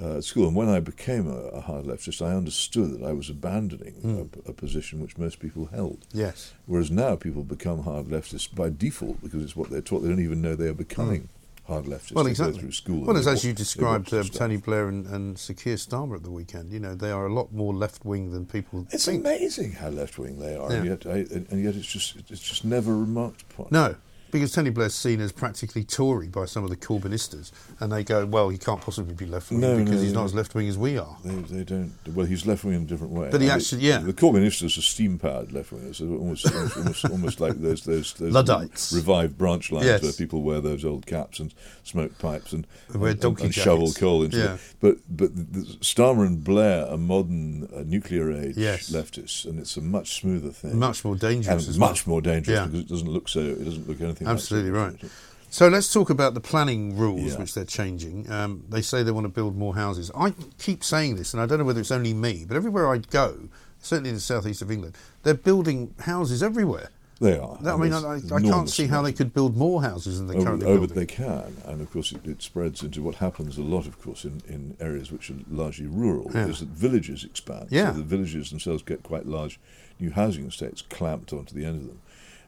uh, 0.00 0.18
at 0.18 0.24
school. 0.24 0.46
And 0.46 0.54
when 0.56 0.68
I 0.68 0.78
became 0.80 1.28
a, 1.28 1.36
a 1.48 1.60
hard 1.60 1.84
leftist, 1.86 2.24
I 2.24 2.34
understood 2.34 2.92
that 3.00 3.04
I 3.04 3.12
was 3.12 3.28
abandoning 3.28 3.94
Mm. 4.04 4.46
a, 4.46 4.50
a 4.50 4.52
position 4.52 5.00
which 5.00 5.18
most 5.18 5.40
people 5.40 5.66
held. 5.72 6.06
Yes. 6.12 6.52
Whereas 6.66 6.90
now 6.90 7.16
people 7.16 7.42
become 7.42 7.82
hard 7.82 8.06
leftists 8.06 8.52
by 8.54 8.70
default 8.70 9.20
because 9.22 9.42
it's 9.42 9.56
what 9.56 9.70
they're 9.70 9.80
taught. 9.80 10.00
They 10.02 10.08
don't 10.08 10.20
even 10.24 10.40
know 10.42 10.54
they 10.54 10.68
are 10.68 10.72
becoming 10.74 11.28
hard 11.70 11.86
leftists. 11.86 12.12
Well, 12.12 12.26
exactly. 12.26 12.54
go 12.54 12.60
through 12.60 12.72
school. 12.72 13.06
Well, 13.06 13.16
as, 13.16 13.26
as 13.26 13.44
you 13.44 13.52
described 13.52 14.12
uh. 14.12 14.22
Tony 14.24 14.56
Blair 14.56 14.88
and, 14.88 15.06
and 15.06 15.38
Sir 15.38 15.54
Keir 15.54 15.76
Starmer 15.76 16.16
at 16.16 16.24
the 16.24 16.30
weekend, 16.30 16.72
you 16.72 16.80
know, 16.80 16.94
they 16.94 17.10
are 17.10 17.26
a 17.26 17.32
lot 17.32 17.52
more 17.52 17.72
left 17.72 18.04
wing 18.04 18.32
than 18.32 18.44
people 18.44 18.86
It's 18.90 19.06
think. 19.06 19.24
amazing 19.24 19.72
how 19.72 19.88
left 19.88 20.18
wing 20.18 20.38
they 20.38 20.56
are, 20.56 20.70
and 20.70 20.84
yet, 20.84 21.06
I, 21.06 21.18
and 21.50 21.64
yet 21.64 21.76
it's 21.76 21.86
just 21.86 22.16
it's 22.28 22.40
just 22.40 22.64
never 22.64 22.96
remarked 22.96 23.42
upon. 23.42 23.68
No, 23.70 23.94
because 24.30 24.52
Tony 24.52 24.70
Blair's 24.70 24.94
seen 24.94 25.20
as 25.20 25.32
practically 25.32 25.84
Tory 25.84 26.28
by 26.28 26.44
some 26.44 26.64
of 26.64 26.70
the 26.70 26.76
Corbynistas, 26.76 27.50
and 27.80 27.90
they 27.92 28.04
go, 28.04 28.24
well, 28.26 28.48
he 28.48 28.58
can't 28.58 28.80
possibly 28.80 29.14
be 29.14 29.26
left 29.26 29.50
wing 29.50 29.60
No, 29.60 29.76
because 29.78 29.96
no, 29.96 30.00
he's 30.02 30.12
no. 30.12 30.20
not 30.20 30.24
as 30.26 30.34
left 30.34 30.54
wing 30.54 30.68
as 30.68 30.78
we 30.78 30.98
are. 30.98 31.16
They, 31.24 31.34
they 31.34 31.64
don't. 31.64 31.92
Well, 32.14 32.26
he's 32.26 32.46
left 32.46 32.64
wing 32.64 32.74
in 32.76 32.82
a 32.82 32.86
different 32.86 33.12
way. 33.12 33.28
But 33.30 33.40
he 33.40 33.50
actually- 33.50 33.82
yeah. 33.82 33.98
The 33.98 34.12
Corbynistas 34.12 34.76
are 34.78 34.82
steam 34.82 35.18
powered 35.18 35.52
left 35.52 35.72
wingers. 35.72 36.00
Almost, 36.00 36.46
almost, 36.54 36.76
almost, 36.76 37.04
almost 37.06 37.40
like 37.40 37.54
those 37.60 37.82
those, 37.84 38.12
those 38.14 38.32
Luddites. 38.32 38.92
revived 38.92 39.36
branch 39.38 39.72
lines 39.72 39.86
Yes. 39.86 40.02
where 40.02 40.12
people 40.12 40.42
wear 40.42 40.60
those 40.60 40.84
old 40.84 41.06
caps 41.06 41.40
and 41.40 41.52
smoke 41.84 42.18
pipes 42.18 42.52
and, 42.52 42.66
and, 42.92 43.20
donkey 43.20 43.44
and 43.44 43.54
shovel 43.54 43.92
coal 43.92 44.22
into. 44.22 44.38
Yeah. 44.38 44.56
But 44.80 44.96
but 45.08 45.34
Starmer 45.80 46.26
and 46.26 46.42
Blair 46.44 46.86
are 46.88 46.96
modern 46.96 47.68
uh, 47.74 47.82
nuclear 47.84 48.30
age 48.32 48.56
Yes. 48.56 48.90
leftists, 48.90 49.44
and 49.44 49.58
it's 49.58 49.76
a 49.76 49.80
much 49.80 50.20
smoother 50.20 50.50
thing. 50.50 50.78
Much 50.78 51.04
more 51.04 51.16
dangerous 51.16 51.64
and 51.64 51.68
as 51.68 51.78
much 51.78 52.06
well. 52.06 52.14
more 52.14 52.22
dangerous 52.22 52.56
Yeah. 52.58 52.66
because 52.66 52.80
it 52.80 52.88
doesn't 52.88 53.08
look 53.10 53.28
so. 53.28 53.40
It 53.40 53.64
doesn't 53.64 53.88
look 53.88 54.00
anything. 54.00 54.19
Like 54.26 54.34
Absolutely 54.34 54.70
so- 54.70 54.76
right. 54.76 55.04
So 55.52 55.66
let's 55.66 55.92
talk 55.92 56.10
about 56.10 56.34
the 56.34 56.40
planning 56.40 56.96
rules 56.96 57.32
Yeah. 57.32 57.38
which 57.38 57.54
they're 57.54 57.64
changing. 57.64 58.30
Um, 58.30 58.62
they 58.68 58.82
say 58.82 59.02
they 59.02 59.10
want 59.10 59.24
to 59.24 59.28
build 59.32 59.56
more 59.56 59.74
houses. 59.74 60.08
I 60.14 60.32
keep 60.58 60.84
saying 60.84 61.16
this, 61.16 61.34
and 61.34 61.42
I 61.42 61.46
don't 61.46 61.58
know 61.58 61.64
whether 61.64 61.80
it's 61.80 61.90
only 61.90 62.14
me, 62.14 62.44
but 62.46 62.56
everywhere 62.56 62.88
I 62.88 62.98
go, 62.98 63.48
certainly 63.80 64.10
in 64.10 64.14
the 64.14 64.20
southeast 64.20 64.62
of 64.62 64.70
England, 64.70 64.96
they're 65.24 65.34
building 65.34 65.92
houses 66.00 66.40
everywhere. 66.40 66.90
They 67.20 67.36
are. 67.36 67.58
That- 67.62 67.74
I 67.74 67.76
mean, 67.78 67.92
I, 67.92 68.20
I 68.32 68.40
can't 68.40 68.70
see 68.70 68.86
how 68.86 69.02
they 69.02 69.12
could 69.12 69.34
build 69.34 69.56
more 69.56 69.82
houses 69.82 70.18
than 70.18 70.28
they're 70.28 70.38
Oh, 70.40 70.44
currently 70.44 70.66
oh, 70.68 70.74
building. 70.78 70.86
but 70.88 70.94
they 70.96 71.06
can, 71.06 71.56
and 71.66 71.80
of 71.80 71.90
course 71.92 72.12
it, 72.12 72.24
it 72.24 72.40
spreads 72.42 72.82
into 72.84 73.02
what 73.02 73.16
happens 73.16 73.58
a 73.58 73.62
lot, 73.62 73.86
of 73.86 74.00
course, 74.00 74.24
in, 74.24 74.42
in 74.48 74.76
areas 74.80 75.10
which 75.10 75.30
are 75.30 75.36
largely 75.50 75.86
rural, 75.88 76.30
Yeah. 76.32 76.46
is 76.46 76.60
that 76.60 76.68
villages 76.68 77.24
expand. 77.24 77.66
Yeah. 77.70 77.90
So 77.90 77.98
the 77.98 78.04
villages 78.04 78.50
themselves 78.50 78.82
get 78.84 79.02
quite 79.02 79.26
large 79.26 79.58
new 79.98 80.12
housing 80.12 80.46
estates 80.46 80.80
clamped 80.80 81.32
onto 81.32 81.54
the 81.56 81.64
end 81.66 81.80
of 81.82 81.86
them, 81.88 81.98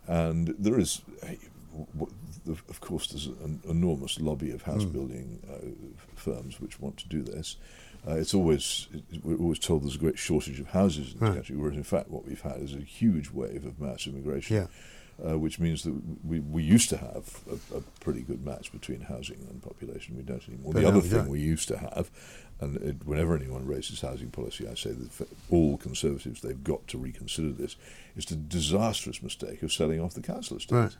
and 0.06 0.54
there 0.58 0.78
is, 0.78 1.02
a, 1.22 1.26
w- 1.26 1.38
w- 1.38 1.50
of 2.48 2.80
course, 2.80 3.06
there's 3.08 3.26
an 3.26 3.61
enormous 3.68 4.20
lobby 4.20 4.50
of 4.50 4.62
house 4.62 4.82
Hmm. 4.85 4.90
building 4.90 5.40
uh, 5.50 5.90
firms 6.14 6.61
which 6.61 6.80
want 6.80 6.96
to 6.98 7.08
do 7.08 7.22
this. 7.22 7.56
Uh, 8.06 8.14
it's 8.14 8.35
always 8.35 8.88
we're 9.22 9.37
always 9.37 9.58
told 9.61 9.85
there's 9.85 9.94
a 9.94 9.98
great 9.98 10.18
shortage 10.18 10.58
of 10.58 10.68
houses 10.68 11.12
in 11.12 11.20
this 11.20 11.22
Right. 11.22 11.35
country, 11.35 11.56
whereas 11.56 11.76
in 11.76 11.85
fact 11.85 12.08
what 12.11 12.26
we've 12.26 12.40
had 12.40 12.61
is 12.61 12.74
a 12.74 12.80
huge 12.80 13.30
wave 13.30 13.64
of 13.64 13.78
mass 13.80 14.06
immigration 14.08 14.56
Yeah. 14.56 14.66
uh, 15.30 15.38
which 15.38 15.61
means 15.61 15.85
that 15.85 15.94
we, 16.24 16.40
we 16.40 16.64
used 16.64 16.88
to 16.88 16.96
have 16.96 17.40
a, 17.48 17.76
a 17.76 17.80
pretty 18.00 18.22
good 18.22 18.44
match 18.44 18.72
between 18.72 19.02
housing 19.02 19.46
and 19.48 19.62
population. 19.62 20.16
We 20.16 20.24
don't 20.24 20.46
anymore. 20.48 20.72
But 20.72 20.80
the 20.80 20.88
other 20.88 21.00
thing 21.00 21.11
don't. 21.20 21.28
we 21.28 21.38
used 21.38 21.68
to 21.68 21.78
have, 21.78 22.11
and 22.61 22.76
it, 22.78 22.96
whenever 23.06 23.37
anyone 23.37 23.66
raises 23.66 24.00
housing 24.00 24.30
policy, 24.30 24.66
I 24.66 24.74
say 24.74 24.90
that 24.90 25.12
for 25.12 25.26
all 25.48 25.76
Conservatives, 25.76 26.40
they've 26.40 26.64
got 26.64 26.88
to 26.88 26.98
reconsider 26.98 27.52
this, 27.52 27.76
is 28.16 28.24
the 28.24 28.35
disastrous 28.37 29.22
mistake 29.22 29.62
of 29.62 29.72
selling 29.72 30.00
off 30.00 30.14
the 30.14 30.22
council 30.22 30.56
estate. 30.56 30.74
Right. 30.74 30.96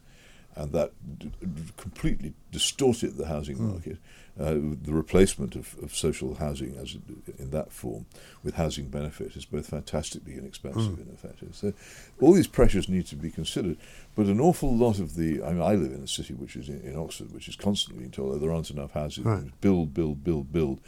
And 0.54 0.72
that 0.72 0.92
d- 1.18 1.30
completely 1.78 2.34
distorted 2.50 3.16
the 3.16 3.26
housing 3.26 3.56
Hmm. 3.56 3.68
market. 3.70 3.98
Uh, 4.40 4.54
the 4.82 4.94
replacement 4.94 5.54
of, 5.56 5.76
of 5.82 5.94
social 5.94 6.36
housing 6.36 6.74
as 6.78 6.94
it, 6.94 7.38
in 7.38 7.50
that 7.50 7.70
form 7.70 8.06
with 8.42 8.54
housing 8.54 8.88
benefit 8.88 9.36
is 9.36 9.44
both 9.44 9.66
fantastically 9.66 10.34
inexpensive 10.38 10.94
Hmm. 10.94 11.00
and 11.02 11.10
effective. 11.12 11.54
So 11.54 11.74
all 12.20 12.32
these 12.32 12.46
pressures 12.46 12.88
need 12.88 13.06
to 13.08 13.16
be 13.16 13.30
considered. 13.30 13.76
But 14.14 14.26
an 14.26 14.40
awful 14.40 14.74
lot 14.74 14.98
of 15.00 15.16
the, 15.16 15.42
I 15.42 15.52
mean, 15.52 15.60
I 15.62 15.74
live 15.74 15.92
in 15.92 16.02
a 16.02 16.06
city 16.08 16.32
which 16.34 16.56
is 16.56 16.68
in, 16.70 16.80
in 16.80 16.96
Oxford, 16.96 17.32
which 17.32 17.46
is 17.48 17.56
constantly 17.56 18.00
being 18.00 18.10
told, 18.10 18.34
oh, 18.34 18.38
there 18.38 18.52
aren't 18.52 18.70
enough 18.70 18.92
houses. 18.92 19.24
Right. 19.24 19.44
Build, 19.60 19.92
build, 19.92 20.24
build, 20.24 20.50
build. 20.52 20.80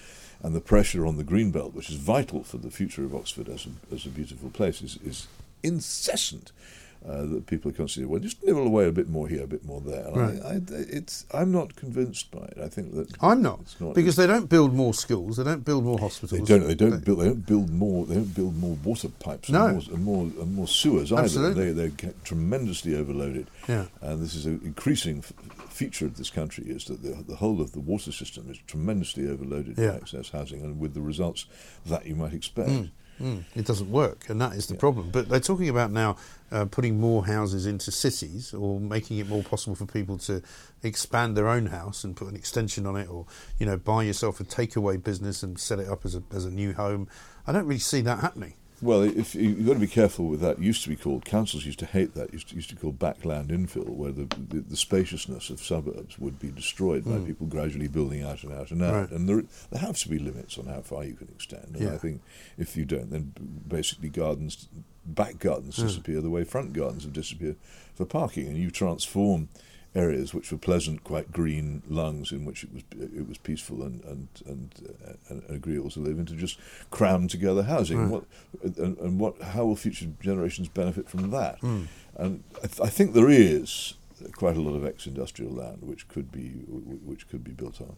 And 0.42 0.54
the 0.54 0.60
pressure 0.60 1.06
on 1.06 1.16
the 1.18 1.24
green 1.24 1.50
belt, 1.50 1.74
which 1.74 1.88
is 1.90 1.96
vital 1.96 2.42
for 2.44 2.56
the 2.58 2.70
future 2.70 3.04
of 3.04 3.14
Oxford 3.14 3.48
as 3.50 3.66
a, 3.66 3.94
as 3.94 4.04
a 4.06 4.10
beautiful 4.10 4.50
place, 4.50 4.80
is, 4.82 4.98
is 5.04 5.26
incessant. 5.62 6.52
Uh, 7.06 7.26
that 7.26 7.46
people 7.46 7.70
are 7.70 7.74
constantly, 7.74 8.10
well, 8.10 8.18
just 8.18 8.42
nibble 8.44 8.66
away 8.66 8.86
a 8.86 8.90
bit 8.90 9.10
more 9.10 9.28
here, 9.28 9.42
a 9.44 9.46
bit 9.46 9.62
more 9.62 9.78
there. 9.82 10.10
Right. 10.14 10.40
I, 10.42 10.52
I, 10.54 10.60
it's, 10.70 11.26
I'm 11.34 11.52
not 11.52 11.76
convinced 11.76 12.30
by 12.30 12.44
it. 12.46 12.56
I 12.58 12.68
think 12.68 12.94
that 12.94 13.12
I'm 13.20 13.42
not, 13.42 13.60
not 13.78 13.94
because 13.94 14.16
they 14.16 14.26
don't 14.26 14.48
build 14.48 14.72
more 14.72 14.94
schools, 14.94 15.36
they 15.36 15.44
don't 15.44 15.66
build 15.66 15.84
more 15.84 15.98
hospitals. 15.98 16.40
they 16.48 16.58
don't. 16.58 16.66
They 16.66 16.74
don't 16.74 17.04
build. 17.04 17.18
They 17.20 17.26
don't 17.26 17.44
build 17.44 17.70
more. 17.70 18.06
They 18.06 18.14
don't 18.14 18.34
build 18.34 18.56
more 18.56 18.78
water 18.82 19.10
pipes 19.20 19.50
No. 19.50 19.66
and, 19.66 19.74
more, 19.76 19.92
and 19.94 20.04
more 20.04 20.22
and 20.42 20.54
more 20.54 20.66
sewers 20.66 21.12
either. 21.12 21.22
Absolutely. 21.24 21.72
They 21.72 21.88
they 21.88 21.94
get 21.94 22.24
tremendously 22.24 22.96
overloaded. 22.96 23.50
Yeah. 23.68 23.84
And 24.00 24.22
this 24.22 24.34
is 24.34 24.46
an 24.46 24.62
increasing 24.64 25.18
f- 25.18 25.34
feature 25.68 26.06
of 26.06 26.16
this 26.16 26.30
country 26.30 26.64
is 26.68 26.86
that 26.86 27.02
the, 27.02 27.22
the 27.28 27.36
whole 27.36 27.60
of 27.60 27.72
the 27.72 27.80
water 27.80 28.12
system 28.12 28.50
is 28.50 28.56
tremendously 28.66 29.28
overloaded 29.28 29.76
Yeah. 29.76 29.90
by 29.90 29.96
excess 29.96 30.30
housing, 30.30 30.62
and 30.62 30.80
with 30.80 30.94
the 30.94 31.02
results 31.02 31.44
that 31.84 32.06
you 32.06 32.14
might 32.14 32.32
expect. 32.32 32.70
Mm, 32.70 32.90
it 33.20 33.64
doesn't 33.64 33.90
work, 33.90 34.28
and 34.28 34.40
that 34.40 34.54
is 34.54 34.66
the 34.66 34.74
problem. 34.74 35.10
But 35.10 35.28
they're 35.28 35.40
talking 35.40 35.68
about 35.68 35.92
now 35.92 36.16
uh, 36.50 36.64
putting 36.66 37.00
more 37.00 37.26
houses 37.26 37.66
into 37.66 37.90
cities 37.90 38.52
or 38.52 38.80
making 38.80 39.18
it 39.18 39.28
more 39.28 39.42
possible 39.42 39.76
for 39.76 39.86
people 39.86 40.18
to 40.18 40.42
expand 40.82 41.36
their 41.36 41.48
own 41.48 41.66
house 41.66 42.04
and 42.04 42.16
put 42.16 42.28
an 42.28 42.36
extension 42.36 42.86
on 42.86 42.96
it, 42.96 43.08
or 43.08 43.26
you 43.58 43.66
know, 43.66 43.76
buy 43.76 44.02
yourself 44.02 44.40
a 44.40 44.44
takeaway 44.44 45.02
business 45.02 45.42
and 45.42 45.58
set 45.58 45.78
it 45.78 45.88
up 45.88 46.04
as 46.04 46.14
a 46.14 46.22
as 46.32 46.44
a 46.44 46.50
new 46.50 46.72
home. 46.72 47.08
I 47.46 47.52
don't 47.52 47.66
really 47.66 47.78
see 47.78 48.00
that 48.02 48.20
happening. 48.20 48.54
Well, 48.82 49.02
if 49.02 49.34
you, 49.34 49.42
you've 49.50 49.66
got 49.66 49.74
to 49.74 49.78
be 49.78 49.86
careful 49.86 50.26
with 50.26 50.40
that. 50.40 50.58
It 50.58 50.62
used 50.62 50.82
to 50.82 50.88
be 50.88 50.96
called 50.96 51.24
councils 51.24 51.64
used 51.64 51.78
to 51.78 51.86
hate 51.86 52.14
that. 52.14 52.28
It 52.28 52.32
Used 52.34 52.48
to, 52.50 52.54
used 52.56 52.70
to 52.70 52.76
call 52.76 52.92
backland 52.92 53.48
infill, 53.48 53.88
where 53.88 54.12
the, 54.12 54.24
the, 54.48 54.60
the 54.60 54.76
spaciousness 54.76 55.48
of 55.48 55.60
suburbs 55.60 56.18
would 56.18 56.38
be 56.38 56.50
destroyed 56.50 57.04
by 57.04 57.12
Mm. 57.12 57.26
people 57.26 57.46
gradually 57.46 57.88
building 57.88 58.22
out 58.22 58.42
and 58.42 58.52
out 58.52 58.70
and 58.72 58.82
out. 58.82 58.94
Right. 58.94 59.10
And 59.10 59.28
there 59.28 59.42
there 59.70 59.80
have 59.80 59.96
to 59.98 60.08
be 60.08 60.18
limits 60.18 60.58
on 60.58 60.66
how 60.66 60.80
far 60.82 61.04
you 61.04 61.14
can 61.14 61.28
extend. 61.28 61.76
And 61.76 61.82
Yeah. 61.84 61.94
I 61.94 61.98
think 61.98 62.20
if 62.58 62.76
you 62.76 62.84
don't, 62.84 63.10
then 63.10 63.32
basically 63.66 64.08
gardens, 64.10 64.68
back 65.06 65.38
gardens 65.38 65.78
Mm. 65.78 65.86
disappear 65.86 66.20
the 66.20 66.30
way 66.30 66.44
front 66.44 66.72
gardens 66.72 67.04
have 67.04 67.12
disappeared 67.12 67.56
for 67.94 68.04
parking, 68.04 68.48
and 68.48 68.56
you 68.58 68.70
transform 68.70 69.48
areas 69.94 70.34
which 70.34 70.50
were 70.50 70.58
pleasant, 70.58 71.04
quite 71.04 71.32
green 71.32 71.82
lungs 71.88 72.32
in 72.32 72.44
which 72.44 72.64
it 72.64 72.72
was 72.74 72.82
it 73.00 73.28
was 73.28 73.38
peaceful 73.38 73.82
and 73.82 74.02
and 74.04 74.28
and, 74.46 74.96
uh, 75.06 75.12
and 75.28 75.42
agreeable 75.48 75.90
to 75.90 76.00
live 76.00 76.18
into 76.18 76.34
just 76.34 76.58
cram 76.90 77.28
together 77.28 77.62
housing. 77.62 78.00
Right. 78.00 78.10
What 78.10 78.24
and, 78.78 78.98
and 78.98 79.20
what 79.20 79.40
how 79.40 79.66
will 79.66 79.76
future 79.76 80.06
generations 80.20 80.68
benefit 80.68 81.08
from 81.08 81.30
that? 81.30 81.60
Mm. 81.60 81.86
And 82.16 82.44
I, 82.62 82.66
th- 82.66 82.80
I 82.80 82.88
think 82.88 83.14
there 83.14 83.30
is 83.30 83.94
quite 84.36 84.56
a 84.56 84.60
lot 84.60 84.74
of 84.74 84.84
ex-industrial 84.84 85.52
land 85.52 85.78
which 85.82 86.08
could 86.08 86.30
be 86.30 86.48
which 87.04 87.28
could 87.28 87.44
be 87.44 87.52
built 87.52 87.80
on. 87.80 87.96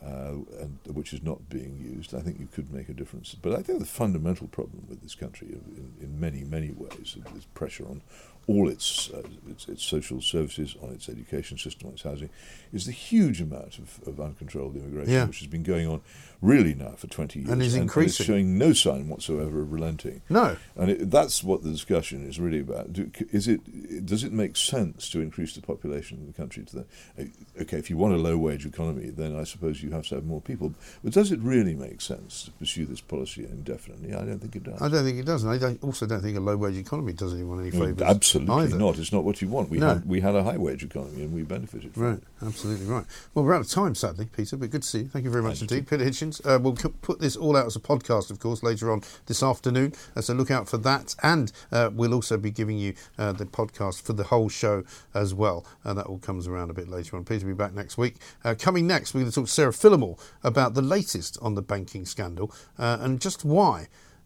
Uh, 0.00 0.34
and 0.60 0.78
which 0.94 1.12
is 1.12 1.24
not 1.24 1.48
being 1.48 1.76
used, 1.76 2.14
I 2.14 2.20
think 2.20 2.38
you 2.38 2.46
could 2.46 2.72
make 2.72 2.88
a 2.88 2.92
difference. 2.92 3.34
But 3.34 3.54
I 3.54 3.62
think 3.62 3.80
the 3.80 3.84
fundamental 3.84 4.46
problem 4.46 4.86
with 4.88 5.02
this 5.02 5.16
country, 5.16 5.48
in, 5.48 5.92
in 6.00 6.20
many 6.20 6.44
many 6.44 6.70
ways, 6.70 7.16
is 7.36 7.44
pressure 7.54 7.84
on 7.84 8.00
all 8.48 8.68
its, 8.68 9.10
uh, 9.10 9.22
its 9.48 9.68
its 9.68 9.84
social 9.84 10.20
services, 10.22 10.74
on 10.82 10.88
its 10.90 11.08
education 11.08 11.58
system, 11.58 11.88
on 11.88 11.92
its 11.92 12.02
housing, 12.02 12.30
is 12.72 12.86
the 12.86 12.92
huge 12.92 13.40
amount 13.42 13.78
of, 13.78 14.00
of 14.06 14.18
uncontrolled 14.20 14.74
immigration, 14.74 15.12
Yeah. 15.12 15.26
which 15.26 15.40
has 15.40 15.48
been 15.48 15.62
going 15.62 15.86
on 15.86 16.00
really 16.40 16.72
now 16.74 16.92
for 16.96 17.08
twenty 17.08 17.40
years, 17.40 17.50
And 17.50 17.60
is 17.60 17.74
it's 17.74 17.82
increasing. 17.82 18.24
showing 18.24 18.56
no 18.56 18.72
sign 18.72 19.08
whatsoever 19.08 19.60
of 19.60 19.70
relenting. 19.72 20.22
No. 20.30 20.56
And 20.76 20.90
it, 20.92 21.10
that's 21.10 21.44
what 21.44 21.62
the 21.62 21.70
discussion 21.70 22.26
is 22.26 22.40
really 22.40 22.60
about. 22.60 22.92
Do, 22.92 23.10
is 23.32 23.48
it 23.48 24.06
does 24.06 24.24
it 24.24 24.32
make 24.32 24.56
sense 24.56 25.10
to 25.10 25.20
increase 25.20 25.54
the 25.54 25.60
population 25.60 26.18
of 26.22 26.26
the 26.28 26.32
country 26.32 26.64
to 26.64 26.76
the 26.76 26.86
uh, 27.22 27.62
okay? 27.62 27.76
If 27.78 27.90
you 27.90 27.98
want 27.98 28.14
a 28.14 28.18
low 28.18 28.38
wage 28.38 28.64
economy, 28.64 29.10
then 29.10 29.38
I 29.38 29.44
suppose 29.44 29.82
you 29.82 29.90
have 29.90 30.06
to 30.08 30.14
have 30.14 30.24
more 30.24 30.40
people. 30.40 30.72
But 31.04 31.12
does 31.12 31.32
it 31.32 31.40
really 31.40 31.74
make 31.74 32.00
sense 32.00 32.44
to 32.44 32.50
pursue 32.52 32.86
this 32.86 33.02
policy 33.02 33.44
indefinitely? 33.44 34.14
I 34.14 34.24
don't 34.24 34.38
think 34.38 34.56
it 34.56 34.64
does. 34.64 34.80
I 34.80 34.88
don't 34.88 35.04
think 35.04 35.18
it 35.18 35.26
does, 35.26 35.42
and 35.44 35.52
I 35.52 35.58
don't, 35.58 35.82
also 35.82 36.06
don't 36.06 36.22
think 36.22 36.36
a 36.38 36.40
low 36.40 36.56
wage 36.56 36.76
economy 36.78 37.12
does 37.12 37.34
anyone 37.34 37.60
any 37.60 37.70
favours. 37.72 38.00
absolutely 38.00 38.37
either. 38.42 38.76
not. 38.78 38.98
It's 38.98 39.12
not 39.12 39.24
what 39.24 39.40
you 39.42 39.48
want. 39.48 39.70
We 39.70 39.78
No. 39.78 39.88
had 39.88 40.06
we 40.08 40.20
had 40.20 40.34
a 40.34 40.42
high 40.44 40.56
wage 40.56 40.82
economy 40.84 41.22
and 41.22 41.32
we 41.32 41.42
benefited 41.42 41.94
from 41.94 42.02
Right, 42.02 42.18
it. 42.18 42.24
absolutely 42.46 42.86
right. 42.86 43.04
Well, 43.34 43.44
we're 43.44 43.54
out 43.54 43.62
of 43.62 43.68
time, 43.68 43.94
sadly, 43.94 44.26
Peter, 44.26 44.56
but 44.56 44.70
good 44.70 44.82
to 44.82 44.88
see 44.88 44.98
you. 45.00 45.08
Thank 45.08 45.24
you 45.24 45.30
very 45.30 45.42
much 45.42 45.58
Thank 45.60 45.72
indeed. 45.72 45.88
Peter 45.88 46.04
Hitchens. 46.04 46.40
Uh, 46.44 46.58
we'll 46.60 46.74
put 47.02 47.20
this 47.20 47.36
all 47.36 47.56
out 47.56 47.66
as 47.66 47.76
a 47.76 47.80
podcast, 47.80 48.30
of 48.30 48.38
course, 48.40 48.62
later 48.62 48.92
on 48.92 49.02
this 49.26 49.42
afternoon, 49.42 49.92
uh, 50.16 50.20
so 50.20 50.34
look 50.34 50.50
out 50.50 50.68
for 50.68 50.78
that. 50.78 51.14
And 51.22 51.50
uh, 51.72 51.90
we'll 51.92 52.14
also 52.14 52.36
be 52.36 52.50
giving 52.50 52.78
you 52.78 52.94
uh, 53.18 53.32
the 53.32 53.46
podcast 53.46 54.02
for 54.02 54.12
the 54.12 54.24
whole 54.24 54.48
show 54.48 54.84
as 55.14 55.34
well. 55.34 55.64
Uh, 55.84 55.94
that 55.94 56.06
all 56.06 56.18
comes 56.18 56.46
around 56.46 56.70
a 56.70 56.74
bit 56.74 56.88
later 56.88 57.16
on. 57.16 57.24
Peter 57.24 57.46
will 57.46 57.54
be 57.54 57.58
back 57.58 57.74
next 57.74 57.98
week. 57.98 58.16
Uh, 58.44 58.54
coming 58.58 58.86
next, 58.86 59.14
we're 59.14 59.20
going 59.20 59.30
to 59.30 59.34
talk 59.34 59.46
to 59.46 59.50
Sarah 59.52 59.72
Phillimore 59.72 60.18
about 60.44 60.74
the 60.74 60.82
latest 60.82 61.38
on 61.42 61.54
the 61.54 61.62
banking 61.62 62.04
scandal 62.06 62.52
uh, 62.78 62.98
and 63.00 63.20
just 63.20 63.44
why 63.44 63.88